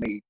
[0.00, 0.22] made,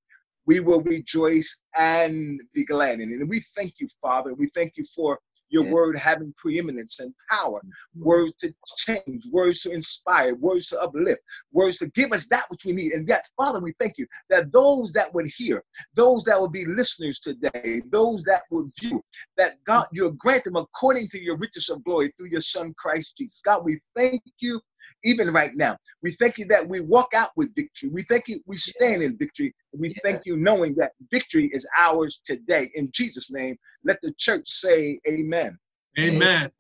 [0.47, 3.20] we will rejoice and be glad in it.
[3.20, 4.35] And we thank you, Father.
[4.35, 5.19] We thank you for
[5.50, 5.73] your yeah.
[5.73, 8.04] word having preeminence and power, mm-hmm.
[8.04, 11.21] words to change, words to inspire, words to uplift,
[11.53, 12.93] words to give us that which we need.
[12.93, 15.62] And yet, Father, we thank you that those that would hear,
[15.95, 19.02] those that would be listeners today, those that would view,
[19.37, 23.16] that God, you'll grant them according to your riches of glory through your Son, Christ
[23.18, 23.43] Jesus.
[23.45, 24.61] God, we thank you
[25.05, 25.77] even right now.
[26.03, 27.91] We thank you that we walk out with victory.
[27.91, 29.55] We thank you we stand in victory.
[29.73, 32.71] We thank you knowing that victory is ours today.
[32.75, 35.59] In Jesus' name, let the church say amen.
[35.98, 36.51] Amen.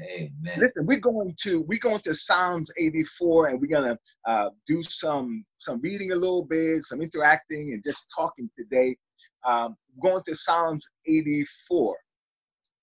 [0.00, 0.58] Amen.
[0.58, 5.44] Listen, we're going to we're going to Psalms 84, and we're gonna uh, do some
[5.58, 8.96] some reading a little bit, some interacting, and just talking today.
[9.44, 11.96] Um, going to Psalms 84.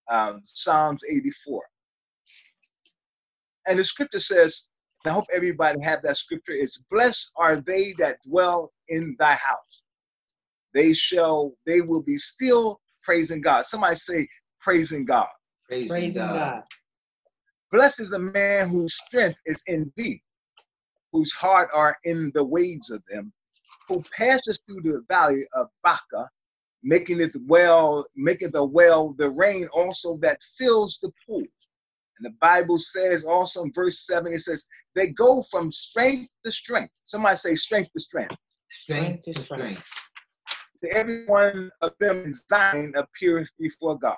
[0.10, 1.64] Um, Psalms 84.
[3.68, 4.68] And the scripture says,
[5.06, 6.54] I hope everybody have that scripture.
[6.54, 9.84] It's blessed are they that dwell in thy house.
[10.74, 13.66] They shall, they will be still praising God.
[13.66, 14.28] Somebody say
[14.62, 15.28] praising God.
[15.68, 16.36] Praising, praising God.
[16.36, 16.64] God.
[17.72, 20.22] Blessed is the man whose strength is in thee,
[21.12, 23.34] whose heart are in the ways of them,
[23.90, 26.30] who passes through the valley of Baca,
[26.82, 31.48] making it well, making the well, the rain also that fills the pools.
[32.24, 36.52] And the Bible says also in verse 7, it says, they go from strength to
[36.52, 36.94] strength.
[37.04, 38.36] Somebody say strength to strength.
[38.70, 39.86] Strength to strength.
[40.84, 44.18] To every one of them in Zion appears before God.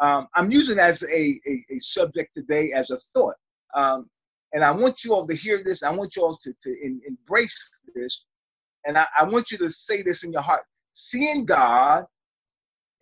[0.00, 3.34] Um, I'm using as a, a, a, subject today as a thought.
[3.74, 4.08] Um,
[4.52, 5.82] and I want you all to hear this.
[5.82, 8.26] I want you all to, to in, embrace this.
[8.86, 10.62] And I, I want you to say this in your heart.
[10.92, 12.04] Seeing God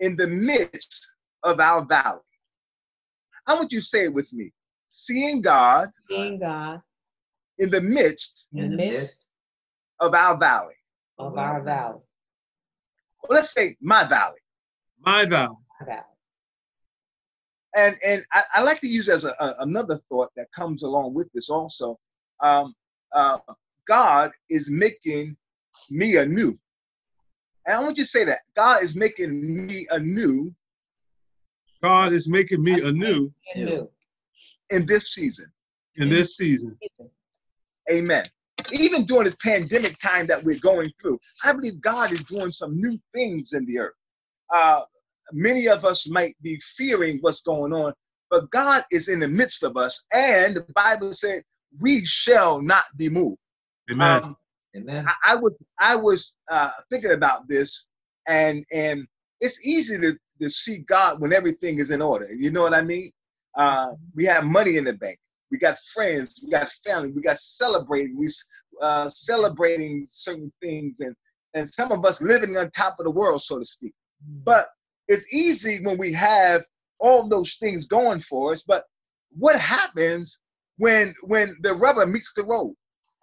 [0.00, 2.20] in the midst of our valley.
[3.46, 4.52] I want you to say it with me.
[4.88, 5.90] Seeing God.
[6.08, 6.82] Seeing God.
[7.58, 8.48] In the midst.
[8.52, 9.18] In the midst.
[10.00, 10.74] Of our valley.
[11.18, 12.00] Of our valley.
[13.22, 14.40] Well, let's say my valley.
[15.00, 15.56] My valley.
[15.80, 16.02] My valley.
[17.76, 21.14] And and I, I like to use as a, a, another thought that comes along
[21.14, 21.98] with this also.
[22.40, 22.74] Um,
[23.12, 23.38] uh,
[23.86, 25.36] God is making
[25.90, 26.58] me anew.
[27.66, 30.54] And I want you to say that God is making me anew
[31.82, 33.32] God is making me anew
[34.70, 35.46] in this season.
[35.96, 36.76] In this season.
[37.90, 38.24] Amen.
[38.72, 42.80] Even during this pandemic time that we're going through, I believe God is doing some
[42.80, 43.94] new things in the earth.
[44.52, 44.82] Uh,
[45.32, 47.92] many of us might be fearing what's going on,
[48.30, 51.42] but God is in the midst of us, and the Bible said,
[51.80, 53.38] "We shall not be moved."
[53.90, 54.24] Amen.
[54.24, 54.36] Um,
[54.76, 55.06] Amen.
[55.06, 57.88] I, I, was I was uh, thinking about this,
[58.26, 59.06] and and
[59.40, 62.26] it's easy to to see God when everything is in order.
[62.32, 63.10] You know what I mean?
[63.56, 65.18] Uh, we have money in the bank.
[65.50, 66.40] We got friends.
[66.42, 67.12] We got family.
[67.12, 68.16] We got celebrating.
[68.18, 68.28] We
[68.82, 71.14] uh, celebrating certain things, and
[71.54, 73.94] and some of us living on top of the world, so to speak.
[74.28, 74.44] Mm.
[74.44, 74.68] But
[75.08, 76.64] it's easy when we have
[76.98, 78.62] all those things going for us.
[78.62, 78.84] But
[79.30, 80.42] what happens
[80.78, 82.74] when when the rubber meets the road?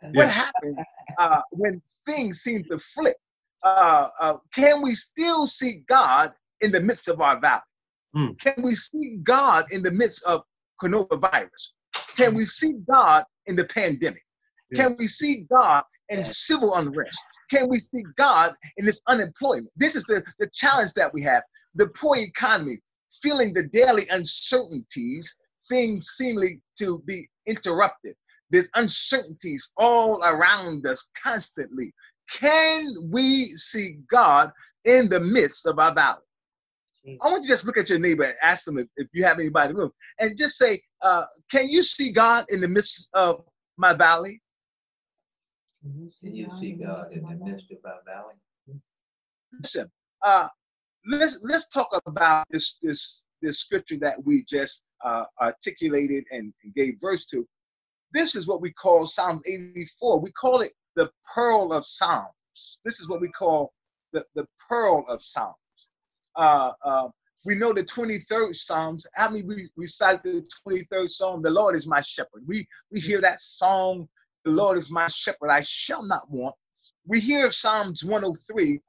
[0.02, 0.09] Yeah.
[0.13, 0.78] What happens
[1.18, 3.16] uh, when things seem to flip?
[3.63, 6.31] Uh, uh, can we still see God
[6.63, 7.62] in the midst of our valley?
[8.16, 8.40] Mm.
[8.40, 10.41] Can we see God in the midst of
[10.81, 11.74] coronavirus?
[12.18, 14.24] Can we see God in the pandemic?
[14.75, 17.19] Can we see God in civil unrest?
[17.52, 19.69] Can we see God in this unemployment?
[19.75, 21.44] This is the, the challenge that we have.
[21.75, 22.79] The poor economy,
[23.22, 28.16] feeling the daily uncertainties, things seemingly to be interrupted.
[28.50, 31.94] There's uncertainties all around us constantly.
[32.31, 34.52] Can we see God
[34.85, 36.22] in the midst of our valley?
[37.06, 39.25] I want you to just look at your neighbor and ask them if, if you
[39.25, 42.68] have anybody in the room and just say, uh, Can you see God in the
[42.68, 43.44] midst of
[43.78, 44.41] my valley?
[45.81, 48.36] Can you see God in the midst of my valley?
[49.59, 49.91] Listen,
[50.22, 50.47] uh,
[51.06, 56.74] let's let's talk about this this this scripture that we just uh, articulated and, and
[56.74, 57.46] gave verse to.
[58.14, 60.22] This is what we call Psalm 84.
[60.22, 62.80] We call it the pearl of Psalms.
[62.85, 63.74] This is what we call
[64.14, 65.56] the, the pearl of Psalms
[66.35, 67.08] uh, uh,
[67.46, 69.06] we know the 23rd Psalms.
[69.18, 71.41] I mean, we recite the 23rd Psalm?
[71.41, 72.44] The Lord is my shepherd.
[72.47, 74.08] We we hear that song,
[74.46, 76.56] the Lord is my shepherd, I shall not want.
[77.06, 78.80] We hear Psalms 103,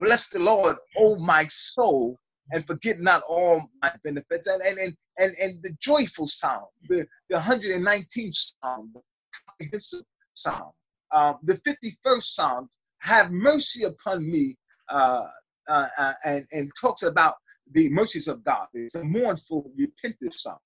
[0.00, 2.18] bless the Lord, O my soul,
[2.52, 4.48] and forget not all my benefits.
[4.48, 9.00] And and and and, and the joyful psalm, the, the 119th psalm, the
[9.46, 10.02] comprehensive
[10.34, 10.70] psalm,
[11.12, 12.70] uh, the 51st psalm,
[13.00, 14.56] have mercy upon me,
[14.88, 15.26] uh,
[15.70, 17.36] uh, uh, and, and talks about
[17.72, 18.66] the mercies of God.
[18.74, 20.58] It's a mournful, repentive psalm.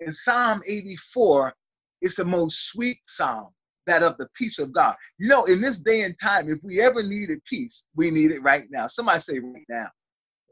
[0.00, 1.54] In Psalm 84,
[2.02, 3.48] it's the most sweet psalm.
[3.86, 4.94] that of the peace of God.
[5.18, 8.42] You know, in this day and time, if we ever needed peace, we need it
[8.42, 8.86] right now.
[8.86, 9.88] Somebody say right now.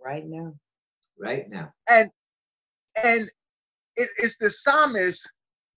[0.04, 0.54] Right now.
[1.18, 1.72] Right now.
[1.88, 2.10] And
[3.02, 3.22] and
[3.96, 5.30] it, it's the psalmist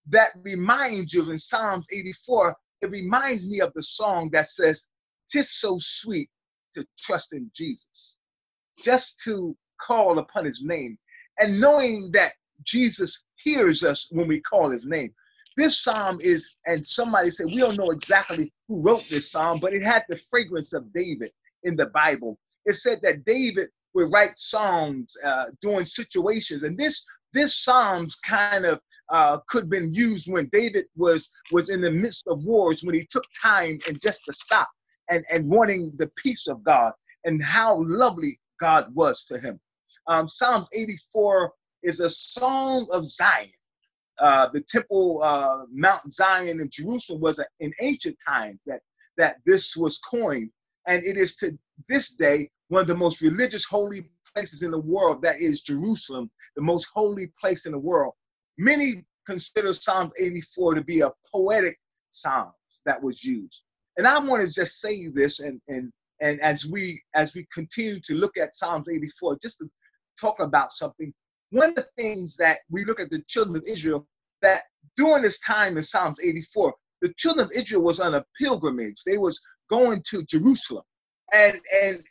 [0.07, 2.55] that reminds you in Psalms 84.
[2.81, 4.89] It reminds me of the song that says,
[5.29, 6.29] "Tis so sweet
[6.75, 8.17] to trust in Jesus,
[8.83, 10.97] just to call upon His name,
[11.39, 12.33] and knowing that
[12.63, 15.13] Jesus hears us when we call His name."
[15.57, 19.73] This psalm is, and somebody said we don't know exactly who wrote this psalm, but
[19.73, 21.31] it had the fragrance of David
[21.63, 22.37] in the Bible.
[22.65, 28.65] It said that David would write songs uh, during situations, and this this psalms kind
[28.65, 28.79] of
[29.09, 32.95] uh, could have been used when David was was in the midst of wars, when
[32.95, 34.69] he took time and just to stop
[35.09, 36.93] and and wanting the peace of God
[37.23, 39.59] and how lovely God was to him.
[40.07, 41.51] Um, Psalm 84
[41.83, 43.49] is a song of Zion.
[44.19, 48.81] Uh, the temple, uh, Mount Zion in Jerusalem, was a, in ancient times that
[49.17, 50.49] that this was coined,
[50.87, 51.57] and it is to
[51.89, 55.21] this day one of the most religious, holy places in the world.
[55.21, 58.13] That is Jerusalem, the most holy place in the world.
[58.57, 61.77] Many consider Psalm 84 to be a poetic
[62.11, 62.51] psalm
[62.85, 63.63] that was used,
[63.97, 67.99] and I want to just say this, and and and as we as we continue
[68.01, 69.69] to look at Psalms 84, just to
[70.19, 71.13] talk about something
[71.51, 74.05] one of the things that we look at the children of Israel,
[74.41, 74.63] that
[74.97, 79.03] during this time in Psalms 84, the children of Israel was on a pilgrimage.
[79.05, 79.39] They was
[79.69, 80.83] going to Jerusalem.
[81.33, 82.03] And, and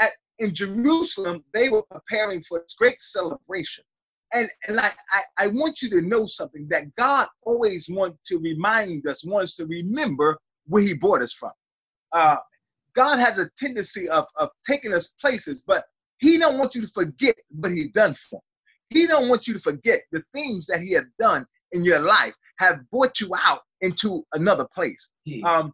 [0.00, 3.84] at, in Jerusalem, they were preparing for this great celebration.
[4.32, 8.38] And, and I, I, I want you to know something that God always wants to
[8.38, 11.52] remind us, wants to remember where he brought us from.
[12.12, 12.36] Uh,
[12.94, 15.84] God has a tendency of, of taking us places, but
[16.18, 18.40] he don't want you to forget what he done for.
[18.88, 22.34] He don't want you to forget the things that he has done in your life
[22.58, 25.10] have brought you out into another place.
[25.44, 25.72] Um,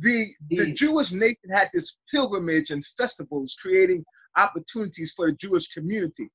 [0.00, 4.04] the the Jewish nation had this pilgrimage and festivals creating
[4.36, 6.28] opportunities for the Jewish community.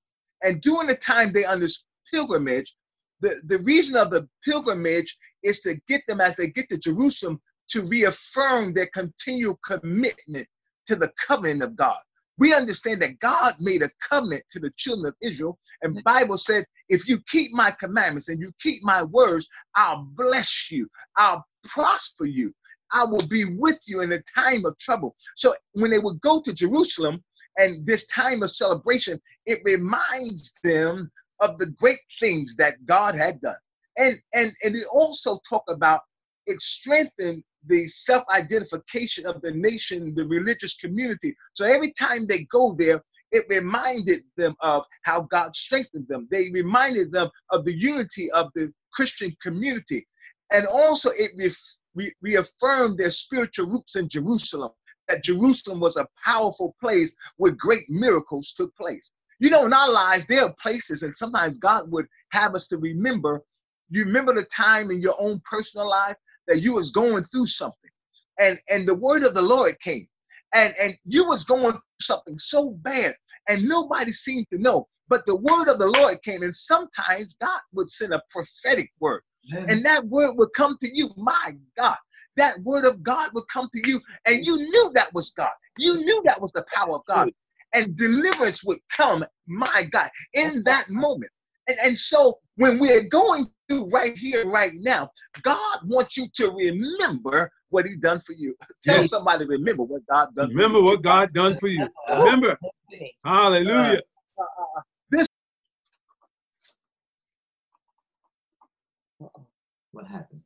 [0.44, 2.76] And during the time they on this pilgrimage,
[3.22, 7.40] the, the reason of the pilgrimage is to get them as they get to Jerusalem
[7.70, 10.48] to reaffirm their continual commitment
[10.88, 12.00] to the covenant of God
[12.38, 16.04] we understand that God made a covenant to the children of Israel, and mm-hmm.
[16.04, 20.88] Bible said, if you keep my commandments and you keep my words, I'll bless you,
[21.18, 22.54] I'll prosper you,
[22.92, 25.16] I will be with you in a time of trouble.
[25.36, 27.24] So when they would go to Jerusalem
[27.58, 33.42] and this time of celebration, it reminds them of the great things that God had
[33.42, 33.56] done.
[33.98, 36.02] And and and it also talk about
[36.48, 41.36] it strengthened the self-identification of the nation, the religious community.
[41.54, 43.02] So every time they go there,
[43.32, 46.28] it reminded them of how God strengthened them.
[46.30, 50.06] They reminded them of the unity of the Christian community.
[50.52, 51.32] And also it
[51.96, 54.72] re- reaffirmed their spiritual roots in Jerusalem,
[55.08, 59.10] that Jerusalem was a powerful place where great miracles took place.
[59.40, 62.78] You know, in our lives, there are places, and sometimes God would have us to
[62.78, 63.42] remember.
[63.90, 66.16] You remember the time in your own personal life
[66.48, 67.92] that you was going through something.
[68.40, 70.08] And and the word of the lord came.
[70.54, 73.16] And and you was going through something so bad
[73.50, 74.88] and nobody seemed to know.
[75.10, 79.22] But the word of the lord came and sometimes god would send a prophetic word.
[79.70, 81.10] And that word would come to you.
[81.18, 81.98] My god
[82.38, 85.52] that word of god would come to you and you knew that was god.
[85.78, 87.30] You knew that was the power of god.
[87.76, 91.32] And deliverance would come my god in that moment.
[91.70, 95.10] And, and so when we're going through right here, right now,
[95.42, 98.56] God wants you to remember what he done for you.
[98.84, 99.10] Tell yes.
[99.10, 101.88] somebody, remember what God done Remember what God done for you.
[102.10, 102.58] Remember.
[103.24, 104.02] Hallelujah.
[104.38, 105.28] Uh, uh, uh this
[109.92, 110.42] what happened?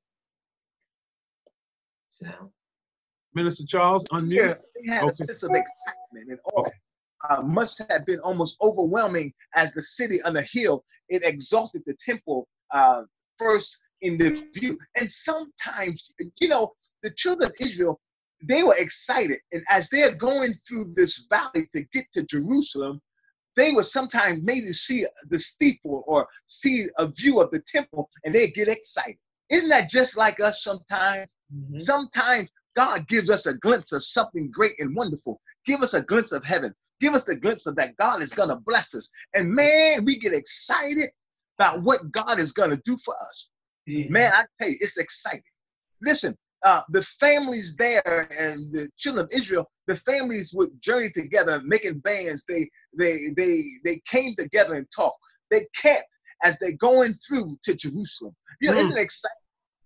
[2.12, 2.50] Sound.
[3.34, 4.32] Minister Charles, unmute.
[4.32, 5.12] Yeah, they had okay.
[5.12, 6.62] a sense of excitement and awe.
[6.62, 6.72] Okay
[7.30, 10.84] uh, must have been almost overwhelming as the city on the hill.
[11.10, 13.04] It exalted the temple uh,
[13.38, 14.78] first in the view.
[14.96, 18.00] And sometimes, you know, the children of Israel,
[18.44, 19.40] they were excited.
[19.52, 23.02] And as they're going through this valley to get to Jerusalem,
[23.56, 28.34] they would sometimes maybe see the steeple or see a view of the temple and
[28.34, 29.18] they get excited.
[29.50, 31.34] Isn't that just like us sometimes?
[31.54, 31.78] Mm-hmm.
[31.78, 35.42] Sometimes God gives us a glimpse of something great and wonderful.
[35.66, 36.76] Give us a glimpse of heaven.
[37.00, 39.10] Give us the glimpse of that God is going to bless us.
[39.36, 41.10] And man, we get excited
[41.60, 43.50] about what God is going to do for us.
[43.88, 44.12] Mm-hmm.
[44.12, 45.42] Man, I tell you, it's exciting.
[46.02, 51.62] Listen, uh, the families there and the children of Israel, the families would journey together,
[51.64, 52.46] making bands.
[52.48, 55.20] They they they they came together and talked.
[55.52, 56.08] They camped
[56.44, 58.36] as they're going through to Jerusalem.
[58.60, 58.82] You know, mm.
[58.82, 59.36] isn't it exciting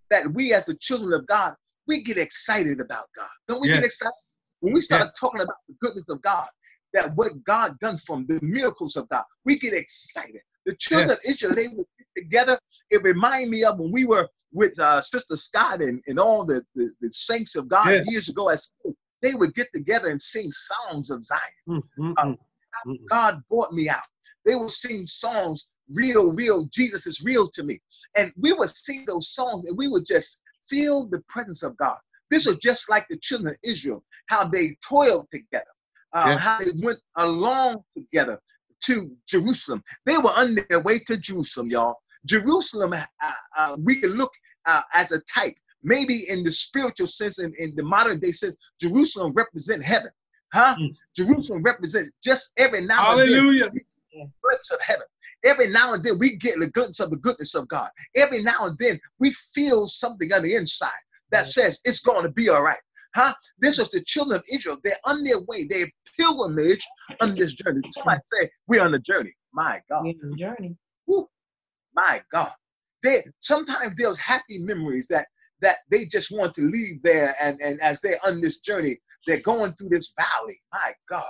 [0.10, 1.56] that we as the children of God,
[1.88, 3.30] we get excited about God.
[3.48, 4.14] Don't we get excited?
[4.60, 5.20] When we start Yes.
[5.20, 6.48] talking about the goodness of God,
[6.94, 10.42] that what God done from the miracles of God, we get excited.
[10.66, 11.26] The children Yes.
[11.28, 12.60] of Israel, they would get together.
[12.90, 16.62] It remind me of when we were with uh, Sister Scott and, and all the,
[16.76, 18.12] the, the saints of God Yes.
[18.12, 18.74] years ago as
[19.22, 21.42] they would get together and sing songs of Zion.
[21.70, 22.38] Mm, mm, Uh, mm,
[22.88, 22.98] mm.
[23.10, 24.04] God brought me out.
[24.46, 27.80] They would sing songs, real, real, Jesus is real to me.
[28.18, 31.98] And we would sing those songs and we would just feel the presence of God.
[32.30, 35.66] This was just like the children of Israel, how they toiled together,
[36.14, 36.40] uh, Yes.
[36.40, 38.40] how they went along together
[38.82, 39.84] to Jerusalem.
[40.06, 41.98] They were on their way to Jerusalem, y'all.
[42.26, 44.32] Jerusalem, uh, uh, we can look
[44.66, 48.56] uh, as a type, maybe in the spiritual sense, in, in the modern day sense,
[48.80, 50.12] Jerusalem represent heaven.
[50.54, 50.76] Huh?
[50.80, 50.96] Mm.
[51.16, 53.70] Jerusalem represents just every now and then Hallelujah.
[54.44, 55.06] glimpse of heaven.
[55.44, 57.90] Every now and then we get a glimpse of the goodness of God.
[58.16, 60.90] Every now and then we feel something on the inside
[61.32, 62.78] that says it's going to be all right.
[63.16, 63.34] Huh?
[63.60, 64.78] This was the children of Israel.
[64.84, 65.66] They're on their way.
[65.70, 65.90] They're
[66.20, 66.86] pilgrimage
[67.22, 67.82] on this journey.
[67.92, 69.34] Somebody say, We're on a journey.
[69.54, 70.04] My God.
[70.04, 70.76] We're on the journey.
[71.96, 72.52] My God.
[73.04, 75.28] They sometimes there's happy memories that
[75.62, 79.42] that they just want to leave there and, and as they're on this journey, they're
[79.42, 80.58] going through this valley.
[80.74, 81.24] My God.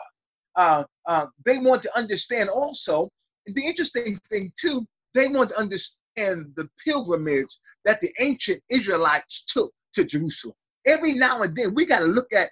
[0.56, 3.10] Uh, uh, they want to understand also,
[3.46, 9.74] the interesting thing too, they want to understand the pilgrimage that the ancient Israelites took
[9.94, 10.56] to Jerusalem.
[10.86, 12.52] Every now and then we got to look at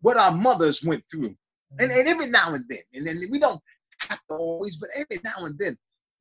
[0.00, 1.34] what our mothers went through.
[1.78, 3.60] And, and every now and then, and then we don't
[4.08, 5.76] have to always, but every now and then,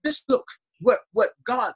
[0.06, 0.46] just look
[0.80, 1.74] what what God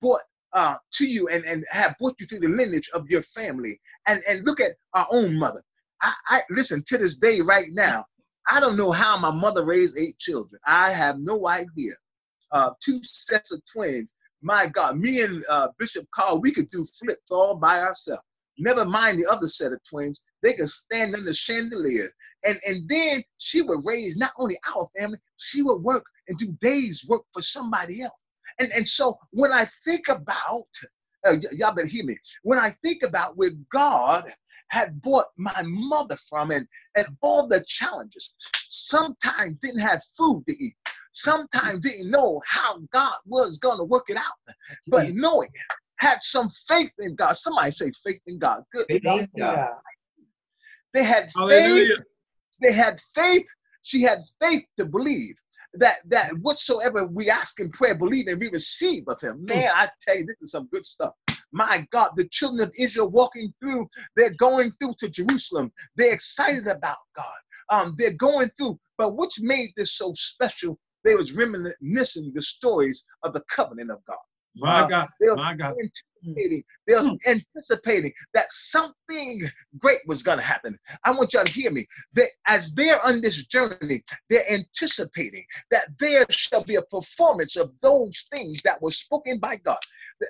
[0.00, 0.20] brought
[0.52, 3.80] uh, to you and, and have brought you through the lineage of your family.
[4.08, 5.62] And and look at our own mother.
[6.02, 8.04] I, I listen to this day right now.
[8.50, 10.60] I don't know how my mother raised eight children.
[10.66, 11.92] I have no idea.
[12.52, 14.14] Uh, two sets of twins.
[14.42, 18.24] My God, me and uh, Bishop Carl, we could do flips all by ourselves.
[18.60, 20.22] Never mind the other set of twins.
[20.42, 22.10] They could stand under chandelier.
[22.44, 26.52] And, and then she would raise not only our family, she would work and do
[26.60, 28.12] days work for somebody else.
[28.58, 30.68] And, and so when I think about,
[31.26, 34.24] uh, y- y'all better hear me, when I think about where God
[34.68, 38.34] had brought my mother from and, and all the challenges,
[38.68, 40.74] sometimes didn't have food to eat,
[41.12, 44.54] sometimes didn't know how God was going to work it out,
[44.88, 45.48] but knowing,
[46.00, 47.36] had some faith in God.
[47.36, 48.62] Somebody say faith in God.
[48.72, 48.86] Good.
[48.86, 49.68] Faith in God.
[50.94, 51.96] They had faith Hallelujah.
[52.62, 53.46] they had faith.
[53.82, 55.36] She had faith to believe
[55.74, 59.44] that that whatsoever we ask in prayer, believe and we receive of him.
[59.44, 61.14] Man, I tell you, this is some good stuff.
[61.52, 65.72] My God, the children of Israel walking through, they're going through to Jerusalem.
[65.96, 67.38] They're excited about God.
[67.70, 70.78] Um, they're going through, but which made this so special?
[71.04, 74.18] They was reminiscing the stories of the covenant of God.
[74.56, 75.08] My Uh, God.
[75.20, 75.74] They were My God.
[75.78, 79.42] anticipating, they were anticipating that something
[79.78, 80.76] great was going to happen.
[81.04, 81.86] I want y'all to hear me.
[82.14, 87.72] That as they're on this journey, they're anticipating that there shall be a performance of
[87.80, 89.78] those things that were spoken by God.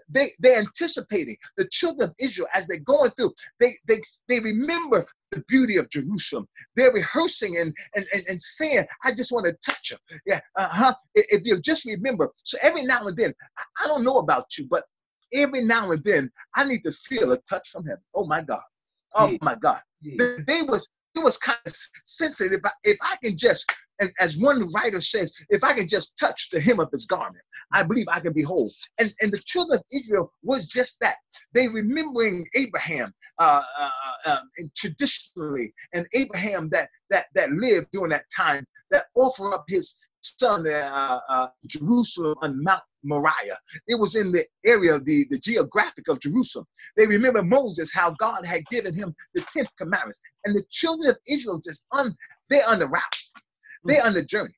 [0.09, 3.35] They they're anticipating the children of Israel as they're going through.
[3.59, 6.49] They they they remember the beauty of Jerusalem.
[6.77, 10.69] They're rehearsing and and and, and saying, "I just want to touch her." Yeah, uh
[10.69, 10.95] huh.
[11.15, 14.85] If you just remember, so every now and then, I, don't know about you, but
[15.33, 18.03] every now and then, I need to feel a touch from heaven.
[18.15, 18.63] Oh my God.
[19.15, 19.81] Oh my God.
[20.03, 20.15] Yeah.
[20.19, 21.73] The day was was kind of
[22.05, 22.61] sensitive.
[22.85, 23.73] If I, can just,
[24.21, 27.83] as one writer says, if I can just touch the hem of his garment, I
[27.83, 28.71] believe I can be whole.
[28.99, 31.17] And and the children of Israel was just that.
[31.55, 33.91] They remembering Abraham, uh, uh,
[34.27, 39.65] uh, and traditionally, and Abraham that that that lived during that time, that offer up
[39.69, 43.59] his son, uh, uh, Jerusalem on Mount Moriah.
[43.89, 46.67] It was in the area of the, the geographic of Jerusalem.
[46.97, 50.21] They remember Moses, how God had given him the 10th commandments.
[50.45, 52.15] And the children of Israel just on
[52.49, 53.17] they're on the route.
[53.85, 54.55] They're on the journey.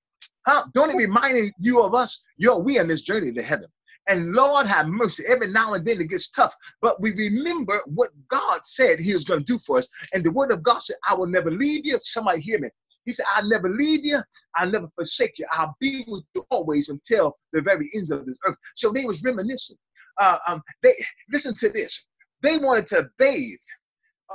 [0.47, 0.65] Huh?
[0.75, 2.23] Don't it reminding you of us?
[2.37, 3.69] Yo, we on this journey to heaven.
[4.09, 5.23] And Lord have mercy.
[5.29, 9.23] Every now and then it gets tough, but we remember what God said He was
[9.23, 9.87] going to do for us.
[10.13, 12.69] And the Word of God said, "I will never leave you." Somebody hear me.
[13.05, 14.21] He said, "I'll never leave you.
[14.57, 15.47] I'll never forsake you.
[15.51, 19.23] I'll be with you always until the very ends of this earth." So they was
[19.23, 19.79] reminiscing.
[20.19, 20.93] Uh, um, they
[21.33, 22.07] listen to this.
[22.43, 23.59] They wanted to bathe.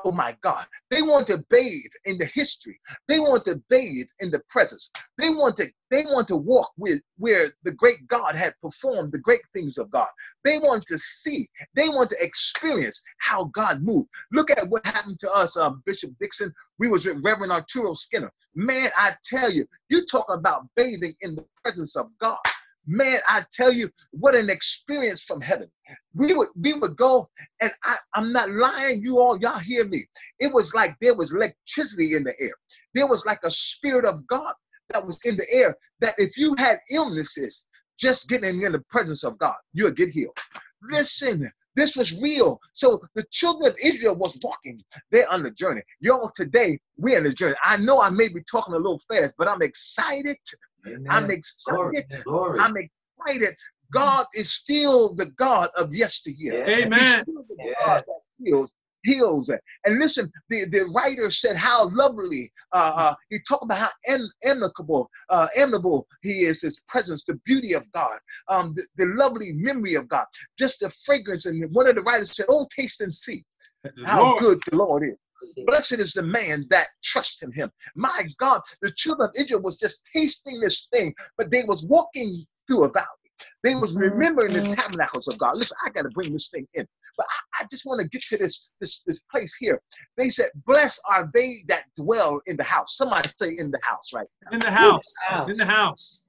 [0.06, 0.66] Oh my God.
[0.90, 2.80] They want to bathe in the history.
[3.08, 4.92] They want to bathe in the presence.
[5.18, 9.20] They want to they want to walk with where the great God had performed the
[9.20, 10.08] great things of God.
[10.44, 11.50] They want to see.
[11.76, 14.10] They want to experience how God moved.
[14.32, 16.54] Look at what happened to us, um, Bishop Dixon.
[16.80, 18.32] We was with Reverend Arturo Skinner.
[18.56, 22.38] Man, I tell you, you talk about bathing in the presence of God.
[22.88, 25.68] Man, I tell you, what an experience from heaven.
[26.16, 27.30] We would we would go,
[27.62, 30.08] and I, I'm not lying, you all, y'all hear me.
[30.40, 32.54] It was like there was electricity in the air.
[32.96, 34.54] There was like a spirit of God
[34.92, 35.76] that was in the air.
[36.02, 37.68] That if you had illnesses,
[38.00, 40.38] just getting in the presence of God, you'll get healed.
[40.84, 42.60] Listen, this was real.
[42.74, 44.82] So the children of Israel was walking.
[45.12, 45.82] They're on the journey.
[46.00, 47.56] Y'all, today we're in the journey.
[47.64, 50.38] I know I may be talking a little fast, but I'm excited.
[50.88, 51.06] Amen.
[51.10, 52.06] I'm excited.
[52.24, 52.60] Glory.
[52.62, 53.56] I'm excited.
[53.92, 56.66] God is still the God of yesteryear.
[56.66, 56.76] Yeah.
[56.76, 57.22] He's Amen.
[57.22, 57.74] still the Yeah.
[57.86, 58.06] That
[58.44, 58.74] heals.
[59.08, 59.50] Heals
[59.86, 60.30] and listen.
[60.50, 62.52] The, the writer said how lovely.
[62.74, 66.62] Uh, uh, he talked about how am- amicable, uh, amiable he is.
[66.62, 70.26] His presence, the beauty of God, um, the, the lovely memory of God,
[70.60, 71.46] just the fragrance.
[71.46, 73.44] And one of the writers said, "Oh, taste and see
[74.04, 74.42] how Lord.
[74.42, 75.18] good the Lord is."
[75.68, 77.72] Blessed is the man that trusts in him.
[77.96, 82.46] My God, the children of Israel was just tasting this thing, but they was walking
[82.68, 83.08] through a valley.
[83.64, 85.56] They was remembering the tabernacles of God.
[85.58, 88.22] Listen, I got to bring this thing in, but I, I just want to get
[88.24, 89.82] to this, this this place here.
[90.16, 94.12] They said, "Blessed are they that dwell in the house." Somebody say, "In the house,"
[94.14, 94.28] right?
[94.52, 95.14] In the house.
[95.28, 95.50] house.
[95.50, 96.26] In the house.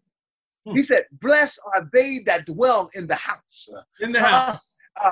[0.72, 3.68] He said, "Blessed are they that dwell in the house."
[4.00, 4.76] In the Uh, house.
[5.02, 5.10] uh,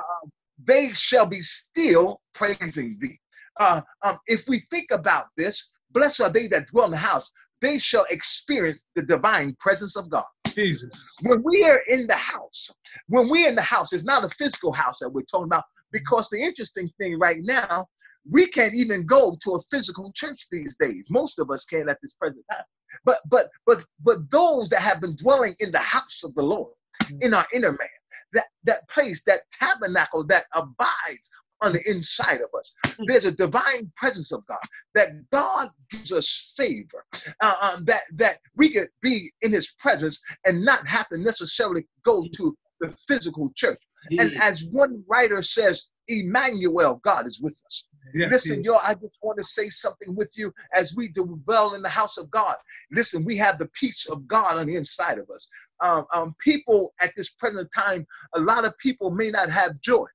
[0.63, 3.19] they shall be still praising thee.
[3.59, 7.31] Uh, um, if we think about this, blessed are they that dwell in the house.
[7.61, 10.25] They shall experience the divine presence of God.
[10.57, 11.15] Jesus.
[11.21, 12.71] When we are in the house,
[13.07, 15.63] when we're in the house, it's not a physical house that we're talking about.
[15.91, 17.85] Because the interesting thing right now,
[18.29, 21.07] we can't even go to a physical church these days.
[21.09, 22.63] Most of us can't at this present time.
[23.05, 26.73] But but but but those that have been dwelling in the house of the Lord,
[27.21, 27.99] in our inner man,
[28.33, 31.29] that that place, that tabernacle that abides
[31.61, 32.73] on the inside of us.
[33.05, 34.59] There's a divine presence of God
[34.95, 37.05] that God gives us favor,
[37.41, 41.85] uh, um, that that we could be in His presence and not have to necessarily
[42.03, 43.81] go to the physical church.
[44.19, 47.87] And as one writer says, Emmanuel, God is with us.
[48.13, 51.81] Yes, Listen, y'all, I just want to say something with you as we dwell in
[51.81, 52.55] the house of God.
[52.91, 55.49] Listen, we have the peace of God on the inside of us.
[55.81, 60.05] Um, um, people at this present time, a lot of people may not have joy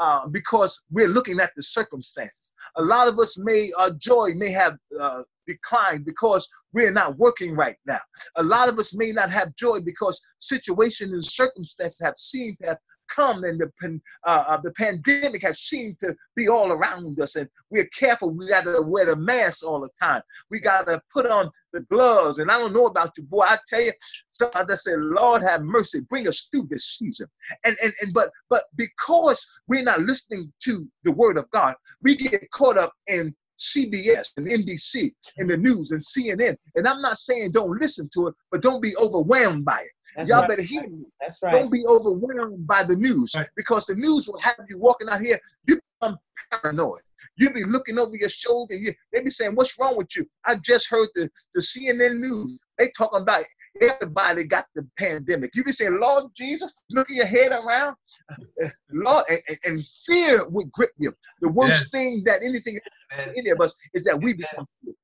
[0.00, 2.54] uh, because we're looking at the circumstances.
[2.76, 7.54] A lot of us may, our joy may have uh, declined because we're not working
[7.54, 7.98] right now.
[8.36, 12.68] A lot of us may not have joy because situations and circumstances have seemed to
[12.68, 12.78] have
[13.14, 17.48] come and the uh, uh, the pandemic has seemed to be all around us and
[17.70, 18.30] we're careful.
[18.30, 20.22] We got to wear the mask all the time.
[20.50, 22.38] We got to put on the gloves.
[22.38, 23.42] And i don't know about you boy.
[23.42, 23.92] I tell you
[24.30, 26.00] sometimes i say lord have mercy.
[26.08, 27.26] Bring us through this season.
[27.64, 32.16] And and, and but but because we're not listening to the word of god we
[32.16, 36.56] get caught up in CBS and NBC and the news and CNN.
[36.76, 39.92] And I'm not saying don't listen to it, but don't be overwhelmed by it.
[40.16, 40.48] That's Y'all right.
[40.48, 41.04] better hear me.
[41.20, 41.52] That's right.
[41.52, 43.48] Don't be overwhelmed by the news Right.
[43.56, 45.38] because the news will have you walking out here.
[45.66, 46.18] You become
[46.50, 47.00] paranoid.
[47.36, 48.74] You be looking over your shoulder.
[48.74, 52.58] You, they be saying, "What's wrong with you?" I just heard the the CNN news.
[52.78, 53.44] They talking about
[53.80, 55.50] everybody got the pandemic.
[55.54, 57.94] You be saying, "Lord Jesus, looking your head around,
[58.92, 61.12] Lord," and, and- and fear would grip you.
[61.40, 61.90] The worst Yes.
[61.90, 62.80] thing that anything
[63.12, 63.34] Amen.
[63.36, 64.99] any of us is that we become fearful.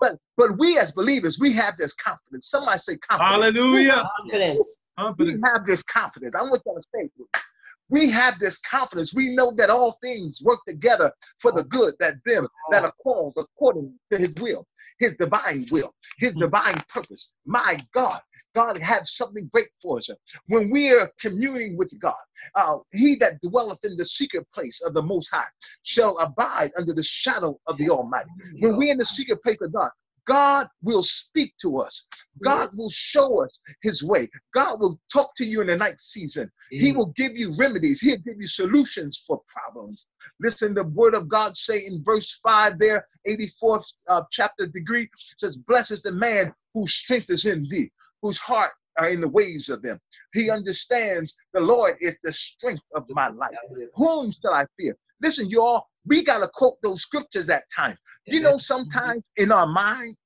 [0.00, 2.48] But but we as believers, we have this confidence.
[2.48, 3.58] Somebody say confidence.
[3.58, 4.10] Hallelujah.
[4.16, 4.78] Confidence.
[5.18, 6.34] We have this confidence.
[6.34, 7.40] I want y'all to say it with me.
[7.90, 9.14] We have this confidence.
[9.14, 13.34] We know that all things work together for the good that them that are called
[13.36, 14.66] according to his will,
[14.98, 17.34] his divine will, his divine purpose.
[17.44, 18.20] My God,
[18.54, 20.08] God has something great for us.
[20.46, 22.14] When we are communing with God,
[22.54, 25.44] uh, he that dwelleth in the secret place of the Most High
[25.82, 28.30] shall abide under the shadow of the Almighty.
[28.60, 29.90] When we're in the secret place of God,
[30.30, 32.06] God will speak to us.
[32.40, 33.50] God will show us
[33.82, 34.28] his way.
[34.54, 36.48] God will talk to you in the night season.
[36.70, 38.00] He will give you remedies.
[38.00, 40.06] He'll give you solutions for problems.
[40.40, 45.56] Listen, the word of God say in verse 5 there, 84th uh, chapter degree, says,
[45.56, 47.90] Blessed is the man whose strength is in thee,
[48.22, 49.98] whose heart are in the ways of them.
[50.32, 53.50] He understands the Lord is the strength of my life.
[53.94, 54.96] Whom shall I fear?
[55.20, 57.98] Listen, y'all, we got to quote those scriptures at times.
[58.26, 60.16] You know, sometimes in our mind,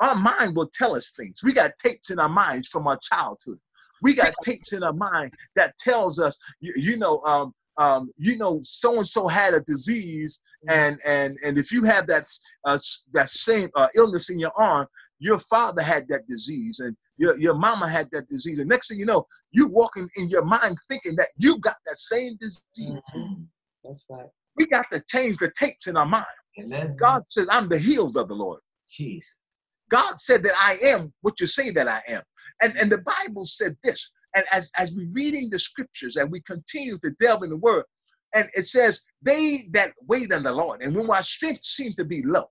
[0.00, 1.40] our mind will tell us things.
[1.42, 3.58] We got tapes in our minds from our childhood.
[4.02, 8.36] We got tapes in our mind that tells us, you, you know, um, um, you
[8.36, 12.24] know, so and so had a disease, and and and if you have that
[12.64, 12.78] uh,
[13.12, 14.86] that same uh, illness in your arm,
[15.18, 18.98] your father had that disease, and your your mama had that disease, and next thing
[18.98, 22.62] you know, you walking in your mind thinking that you got that same disease.
[23.14, 23.46] Mhm.
[23.82, 24.28] That's right.
[24.56, 26.26] We got to change the tapes in our mind.
[26.60, 26.96] Amen.
[26.96, 29.34] God says, "I'm the healed of the Lord." Jesus.
[29.90, 32.22] God said that I am what you say that I am.
[32.62, 36.40] And, and the Bible said this, And as, as we reading the scriptures and we
[36.42, 37.84] continue to delve in the word,
[38.34, 42.04] and it says, they that wait on the Lord, and when our strength seems to
[42.04, 42.46] be low,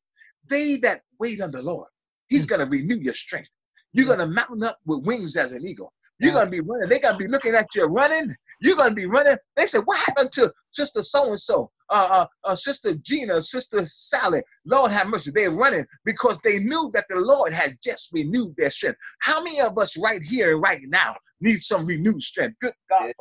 [0.50, 1.88] they that wait on the Lord,
[2.28, 2.52] He's hmm.
[2.52, 3.50] gonna renew your strength.
[3.92, 4.20] You're hmm.
[4.20, 5.94] gonna mount up with wings as an eagle.
[6.20, 6.90] You're gonna be running.
[6.90, 8.34] They're gonna be looking at you running.
[8.62, 9.38] You're gonna be running.
[9.56, 14.42] They said, "What happened to Sister So and So, uh, uh, Sister Gina, Sister Sally?"
[14.66, 15.32] Lord have mercy.
[15.32, 18.98] They're running because they knew that the Lord had just renewed their strength.
[19.20, 22.58] How many of us right here right now need some renewed strength?
[22.62, 23.12] Good God,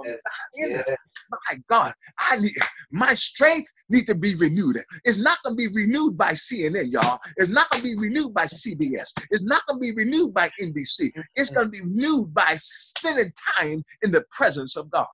[0.57, 0.97] Yes, in
[1.31, 2.55] my God, I need
[2.91, 4.77] my strength need to be renewed.
[5.05, 7.19] It's not gonna be renewed by CNN, y'all.
[7.37, 9.13] It's not gonna be renewed by CBS.
[9.31, 11.13] It's not gonna be renewed by NBC.
[11.37, 15.07] It's gonna be renewed by spending time in the presence of God.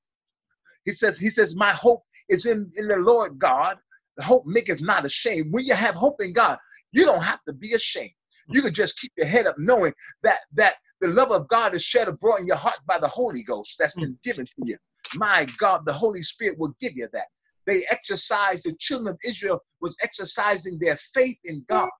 [0.89, 3.77] He says, He says, My hope is in, in the Lord God.
[4.17, 5.53] The hope maketh not ashamed.
[5.53, 6.59] When you have hope in God,
[6.93, 8.13] you don't have to be ashamed.
[8.49, 11.85] You can just keep your head up knowing that that the love of God is
[11.85, 14.77] shed abroad in your heart by the Holy Ghost that's been given to you
[15.17, 17.27] my God, the Holy Spirit will give you that.
[17.67, 21.91] They exercised, the children of Israel was exercising their faith in God,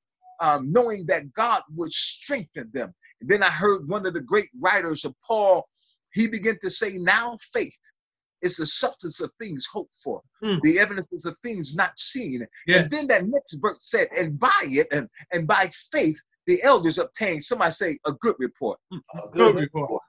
[0.41, 2.95] um, knowing that God would strengthen them.
[3.21, 5.69] And then I heard one of the great writers of Paul,
[6.13, 7.77] he began to say, now faith
[8.43, 10.57] is the substance of things hoped for, Hmm.
[10.63, 12.47] the evidences of things not seen.
[12.67, 12.83] Yes.
[12.83, 16.99] And then that next verse said, and by it and, and by faith, the elders
[16.99, 18.79] obtained, somebody say, a good report.
[18.91, 18.99] Hmm.
[19.19, 20.03] A Good report.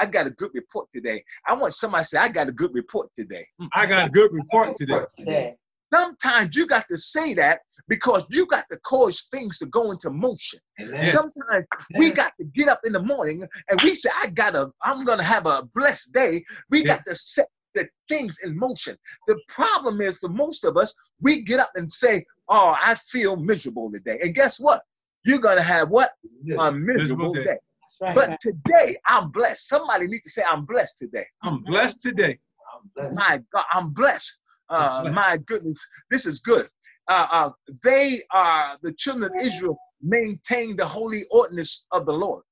[0.00, 1.22] I got a good report today.
[1.46, 3.44] I want somebody to say, I got a good report today.
[3.58, 3.66] Hmm.
[3.74, 5.00] I got a good report today.
[5.16, 5.56] Today.
[5.92, 10.10] Sometimes you got to say that because you got to cause things to go into
[10.10, 10.60] motion.
[10.78, 11.12] Yes.
[11.12, 11.64] Sometimes
[11.96, 15.22] we got to get up in the morning and we say, I gotta, I'm gonna
[15.22, 16.44] have a blessed day.
[16.70, 17.48] We got to set
[17.82, 18.96] the things in motion.
[19.26, 23.36] The problem is for most of us, we get up and say, Oh, I feel
[23.36, 24.18] miserable today.
[24.22, 24.82] And guess what?
[25.24, 26.10] You're gonna have what?
[26.58, 27.44] A miserable Miserable day.
[27.44, 27.58] day.
[27.82, 28.16] That's right.
[28.16, 29.68] But today I'm blessed.
[29.68, 31.24] Somebody need to say, I'm blessed today.
[31.42, 32.38] I'm blessed today.
[32.74, 33.16] I'm blessed.
[33.16, 34.38] My God, I'm blessed.
[34.70, 35.14] Uh, blessed.
[35.14, 35.78] my goodness,
[36.10, 36.68] this is good.
[37.08, 37.50] Uh, uh,
[37.84, 42.44] they are the children of Israel maintain the holy ordinance of the Lord.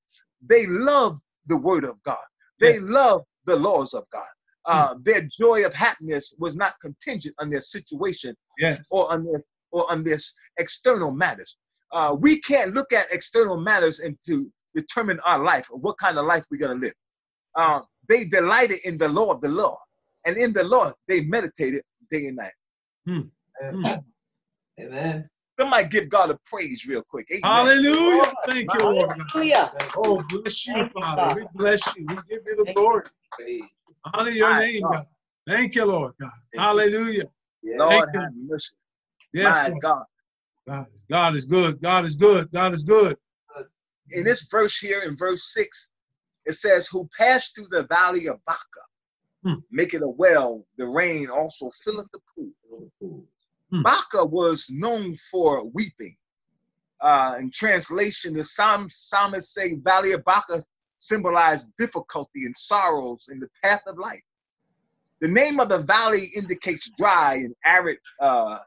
[0.47, 2.25] They love the word of God.
[2.61, 2.83] They Yes.
[2.83, 4.27] love the laws of God.
[4.67, 8.89] Uh, Their joy of happiness was not contingent on their situation Yes.
[8.91, 11.57] or on their or on this external matters.
[11.93, 16.19] Uh, we can't look at external matters and to determine our life or what kind
[16.19, 16.95] of life we're gonna live.
[17.55, 19.79] Uh, they delighted in the law of the law,
[20.25, 22.53] and in the law they meditated day and night.
[23.63, 24.05] Amen.
[24.81, 25.29] Amen.
[25.59, 27.27] Somebody give God a praise real quick.
[27.33, 27.43] Amen.
[27.45, 28.35] Hallelujah.
[28.49, 29.11] Thank you, Lord.
[29.33, 29.73] Hallelujah.
[29.97, 31.41] Oh, bless you, Father.
[31.41, 32.07] We bless you.
[32.07, 32.75] We give you the Thank you.
[32.75, 33.03] glory.
[34.14, 34.92] Honor your My name, God.
[34.92, 35.07] God.
[35.47, 36.31] Thank you, Lord God.
[36.53, 36.61] you.
[36.61, 37.25] Hallelujah.
[37.62, 37.77] Yeah.
[37.79, 38.21] Lord Thank you.
[38.21, 38.75] have mercy.
[39.33, 39.83] Yes, Lord.
[39.83, 40.05] God.
[40.69, 41.81] God, God is good.
[41.81, 42.51] God is good.
[42.53, 43.16] God is good.
[44.11, 45.90] In this verse here, in verse six,
[46.45, 48.61] it says, "Who passed through the valley of Baca,
[49.42, 49.55] Hmm.
[49.71, 50.66] make it a well.
[50.77, 52.90] The rain also filleth the pool."
[53.71, 53.83] Hmm.
[53.83, 56.16] Baca was known for weeping.
[57.01, 60.64] Uh, in translation, the Psalm, psalmists say Valley of Baca
[60.99, 64.23] symbolized difficulty and sorrows in the path of life.
[65.21, 68.59] The name of the valley indicates dry and arid, uh,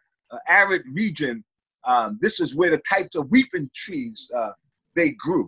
[0.47, 1.43] arid region.
[1.85, 4.51] Um, this is where the types of weeping trees uh,
[4.95, 5.47] they grew.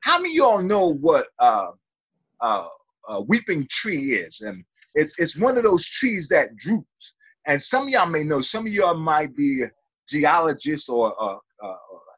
[0.00, 1.70] How many of y'all know what uh,
[2.40, 2.68] uh,
[3.08, 4.40] a weeping tree is?
[4.42, 7.14] And it's it's one of those trees that droops.
[7.46, 8.40] And some of y'all may know.
[8.40, 9.64] Some of y'all might be
[10.08, 11.40] geologists or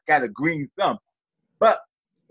[0.07, 0.97] got a green thumb.
[1.59, 1.77] But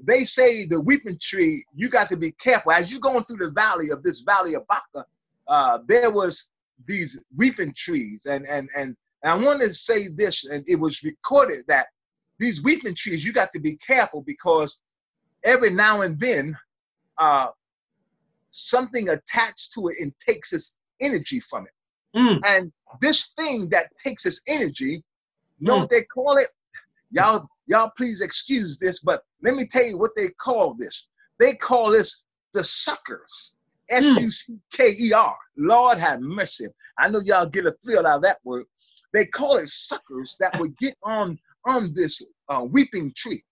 [0.03, 2.73] they say the weeping tree, you got to be careful.
[2.73, 5.07] As you're going through the valley of this valley of Baca,
[5.49, 6.51] uh, there was
[6.87, 8.27] these weeping trees.
[8.27, 11.87] And, and, and, and I want to say this, and it was recorded that
[12.39, 14.81] these weeping trees, you got to be careful because
[15.45, 16.57] every now and then
[17.19, 17.49] uh,
[18.51, 22.19] something attached to it and takes its energy from it.
[22.19, 22.41] Mm.
[22.47, 25.03] And this thing that takes its energy,
[25.61, 26.49] know what they call it?
[27.11, 31.09] Y'all, y'all please excuse this, but let me tell you what they call this.
[31.39, 32.25] They call this
[32.55, 33.57] the suckers.
[33.91, 35.37] S-U-C-K-E-R.
[35.57, 36.67] Lord have mercy.
[36.99, 38.65] I know y'all get a thrill out of that word.
[39.13, 43.43] They call it suckers that would get on on this uh, weeping tree.